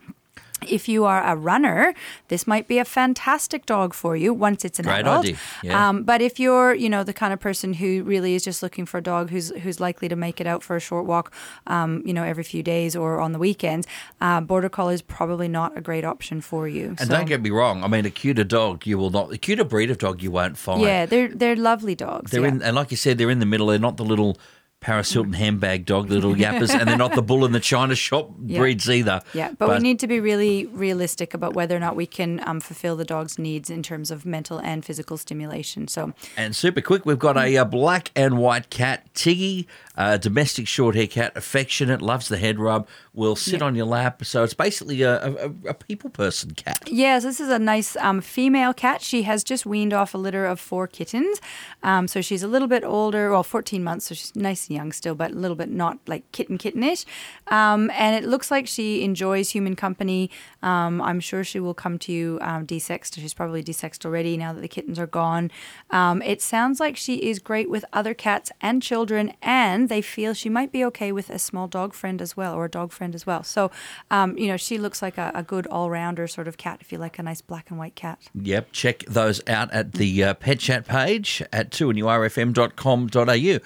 If 0.69 0.89
you 0.89 1.05
are 1.05 1.23
a 1.23 1.37
runner, 1.37 1.95
this 2.29 2.47
might 2.47 2.69
be 2.69 2.79
a 2.79 2.85
fantastic 2.85 3.67
dog 3.67 3.95
for 3.95 4.17
you 4.17 4.33
once 4.35 4.65
it's 4.65 4.79
an 4.79 4.89
adult. 4.89 5.27
yeah. 5.63 5.89
Um, 5.89 6.03
but 6.05 6.21
if 6.23 6.39
you're, 6.39 6.75
you 6.75 6.89
know, 6.89 7.05
the 7.05 7.13
kind 7.13 7.33
of 7.33 7.41
person 7.41 7.75
who 7.75 8.03
really 8.05 8.35
is 8.35 8.45
just 8.45 8.63
looking 8.63 8.87
for 8.87 8.99
a 8.99 9.03
dog 9.03 9.31
who's 9.31 9.51
who's 9.63 9.81
likely 9.81 10.09
to 10.09 10.17
make 10.17 10.41
it 10.41 10.47
out 10.47 10.63
for 10.63 10.77
a 10.77 10.81
short 10.81 11.07
walk, 11.07 11.33
um, 11.67 12.03
you 12.05 12.13
know, 12.13 12.25
every 12.25 12.45
few 12.45 12.63
days 12.63 12.95
or 12.97 13.21
on 13.21 13.33
the 13.33 13.39
weekends, 13.39 13.87
uh, 14.21 14.41
border 14.41 14.69
collie 14.69 14.95
is 14.95 15.03
probably 15.03 15.49
not 15.49 15.77
a 15.77 15.81
great 15.81 16.05
option 16.05 16.41
for 16.41 16.69
you. 16.69 16.89
And 16.99 17.01
So- 17.01 17.07
don't 17.15 17.27
get 17.27 17.43
me 17.43 17.51
wrong. 17.51 17.85
I 17.85 17.89
mean, 17.89 18.07
a 18.07 18.11
cuter 18.11 18.45
dog 18.45 18.87
you 18.87 18.99
will 18.99 19.11
not. 19.11 19.33
A 19.33 19.39
cuter 19.39 19.65
breed 19.65 19.91
of 19.91 19.99
dog 19.99 20.23
you 20.23 20.31
won't 20.31 20.57
find. 20.57 20.81
yeah, 20.83 21.07
they're 21.07 21.29
they're 21.29 21.57
lovely 21.57 21.95
dogs. 21.95 22.31
They're 22.31 22.43
yeah. 22.43 22.49
in, 22.49 22.63
and 22.63 22.75
like 22.77 22.91
you 22.91 22.97
said, 22.97 23.19
they're 23.19 23.31
in 23.31 23.39
the 23.41 23.47
middle. 23.47 23.67
They're 23.69 23.79
not 23.79 23.97
the 23.97 24.05
little 24.05 24.37
Paris 24.83 25.13
Hilton 25.13 25.33
handbag 25.33 25.87
dog, 25.87 26.11
little 26.11 26.35
yappers, 26.35 26.71
and 26.79 26.89
they're 26.89 26.97
not 26.99 27.15
the 27.15 27.23
bull 27.23 27.45
in 27.47 27.53
the 27.53 27.61
china 27.61 27.95
shop 27.95 28.31
Yeah. 28.45 28.59
breeds 28.59 28.91
either. 28.91 29.23
Yeah, 29.33 29.53
but, 29.57 29.69
we 29.71 29.79
need 29.79 30.01
to 30.01 30.09
be 30.09 30.19
really 30.21 30.67
realistic 30.67 31.33
about 31.33 31.55
whether 31.55 31.77
or 31.77 31.79
not 31.79 31.95
we 31.95 32.07
can 32.07 32.47
um, 32.47 32.59
fulfill 32.61 32.97
the 32.97 33.05
dog's 33.05 33.39
needs 33.39 33.71
in 33.71 33.83
terms 33.83 34.11
of 34.11 34.27
mental 34.27 34.59
and 34.59 34.85
physical 34.85 35.17
stimulation. 35.17 35.87
So, 35.87 36.13
And 36.37 36.55
super 36.57 36.81
quick, 36.81 37.07
we've 37.07 37.19
got 37.19 37.37
a, 37.37 37.57
uh 37.57 37.65
black 37.65 38.11
and 38.17 38.37
white 38.39 38.69
cat, 38.71 39.07
Tiggy, 39.15 39.67
a 39.97 40.19
domestic 40.19 40.67
short 40.67 40.95
hair 40.97 41.07
cat, 41.07 41.33
affectionate, 41.37 42.03
loves 42.03 42.29
the 42.29 42.37
head 42.37 42.59
rub, 42.59 42.89
will 43.15 43.37
sit 43.37 43.63
on 43.63 43.75
your 43.77 43.87
lap. 43.87 44.25
So 44.25 44.43
it's 44.43 44.55
basically 44.55 45.03
a, 45.03 45.25
a, 45.25 45.51
a 45.69 45.75
people 45.75 46.11
person 46.11 46.51
cat. 46.53 46.83
yes, 46.91 47.23
this 47.23 47.41
is 47.41 47.49
a 47.49 47.59
nice 47.59 47.95
um, 47.97 48.21
female 48.21 48.75
cat. 48.75 49.01
She 49.03 49.23
has 49.23 49.45
just 49.45 49.65
weaned 49.65 49.93
off 49.93 50.15
a 50.15 50.19
litter 50.19 50.45
of 50.47 50.59
four 50.59 50.87
kittens. 50.89 51.41
Um, 51.85 52.09
so 52.09 52.21
she's 52.21 52.43
a 52.43 52.49
little 52.49 52.69
bit 52.69 52.83
older, 52.85 53.31
well, 53.31 53.45
14 53.45 53.85
months, 53.85 54.07
so 54.07 54.15
she's 54.15 54.35
nice 54.35 54.67
and 54.67 54.72
young 54.73 54.93
still, 54.93 55.15
but 55.15 55.31
a 55.31 55.35
little 55.35 55.57
bit 55.57 55.71
not 55.71 55.99
like 56.07 56.31
kitten 56.33 56.59
kittenish. 56.59 57.05
Um, 57.49 57.91
and 57.95 58.17
it 58.17 58.29
looks 58.29 58.51
like 58.51 58.67
she 58.67 59.03
enjoys 59.03 59.51
human 59.51 59.77
company. 59.77 60.31
Um, 60.63 61.01
I'm 61.01 61.21
sure 61.21 61.45
she 61.45 61.61
will 61.61 61.75
come 61.75 61.99
to 62.01 62.13
you 62.13 62.39
um, 62.41 62.67
desexed. 62.67 63.15
She's 63.15 63.35
probably 63.35 63.63
desexed 63.63 64.05
already 64.05 64.37
now 64.37 64.53
that 64.53 64.61
the 64.61 64.69
kittens 64.69 64.99
are 64.99 65.07
gone. 65.07 65.51
Um, 65.91 66.23
it 66.23 66.41
sounds 66.43 66.81
like 66.81 66.97
she 66.97 67.17
is 67.17 67.39
great 67.39 67.69
with 67.71 67.85
other 67.93 68.15
cats 68.15 68.51
and 68.61 68.83
children, 68.83 69.33
and 69.43 69.89
they 69.89 70.01
feel 70.01 70.35
she 70.35 70.49
might 70.49 70.73
be 70.73 70.85
okay 70.87 71.13
with 71.13 71.31
a 71.31 71.39
small 71.39 71.69
dog 71.69 71.95
friend 71.95 72.21
as 72.23 72.37
well, 72.37 72.55
or 72.55 72.67
a 72.67 72.71
dog 72.71 72.93
friend 72.93 73.15
as 73.15 73.27
well. 73.27 73.43
So, 73.43 73.71
um, 74.11 74.37
you 74.37 74.49
know, 74.49 74.57
she 74.57 74.79
looks 74.79 75.03
like 75.03 75.19
a, 75.19 75.33
a 75.35 75.43
good 75.43 75.67
all 75.67 75.91
rounder 75.91 76.27
sort 76.27 76.49
of 76.49 76.57
cat 76.57 76.79
if 76.81 76.93
you 76.93 76.99
like 76.99 77.19
a 77.19 77.23
nice 77.23 77.41
black 77.41 77.71
and 77.71 77.79
white 77.79 77.95
cat. 77.95 78.19
Yep, 78.35 78.73
check 78.73 79.05
those 79.07 79.41
out 79.47 79.73
at 79.73 79.93
the 79.93 80.25
uh, 80.25 80.35
Pet 80.35 80.59
Chat 80.59 80.87
page 80.87 81.43
at 81.53 81.71
2nurfm.com.au. 81.71 83.59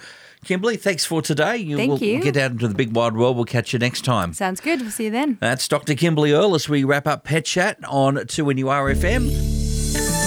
Kimberley, 0.45 0.77
thanks 0.77 1.05
for 1.05 1.21
today. 1.21 1.57
You 1.57 1.77
Thank 1.77 1.91
will 1.91 1.99
you. 1.99 2.21
get 2.21 2.37
out 2.37 2.51
into 2.51 2.67
the 2.67 2.75
big 2.75 2.95
wide 2.95 3.15
world. 3.15 3.35
We'll 3.35 3.45
catch 3.45 3.73
you 3.73 3.79
next 3.79 4.05
time. 4.05 4.33
Sounds 4.33 4.61
good. 4.61 4.81
We'll 4.81 4.91
see 4.91 5.05
you 5.05 5.11
then. 5.11 5.37
That's 5.41 5.67
Dr. 5.67 5.95
Kimberley 5.95 6.31
Earl 6.31 6.55
as 6.55 6.69
we 6.69 6.83
wrap 6.83 7.07
up 7.07 7.23
Pet 7.23 7.45
Chat 7.45 7.77
on 7.87 8.15
2NURFM. 8.15 9.55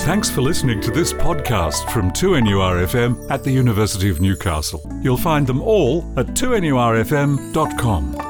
Thanks 0.04 0.30
for 0.30 0.40
listening 0.40 0.80
to 0.80 0.90
this 0.90 1.12
podcast 1.12 1.90
from 1.92 2.10
2NURFM 2.10 3.30
at 3.30 3.44
the 3.44 3.52
University 3.52 4.10
of 4.10 4.20
Newcastle. 4.20 4.82
You'll 5.02 5.16
find 5.16 5.46
them 5.46 5.62
all 5.62 6.12
at 6.18 6.26
2NURFM.com. 6.28 8.29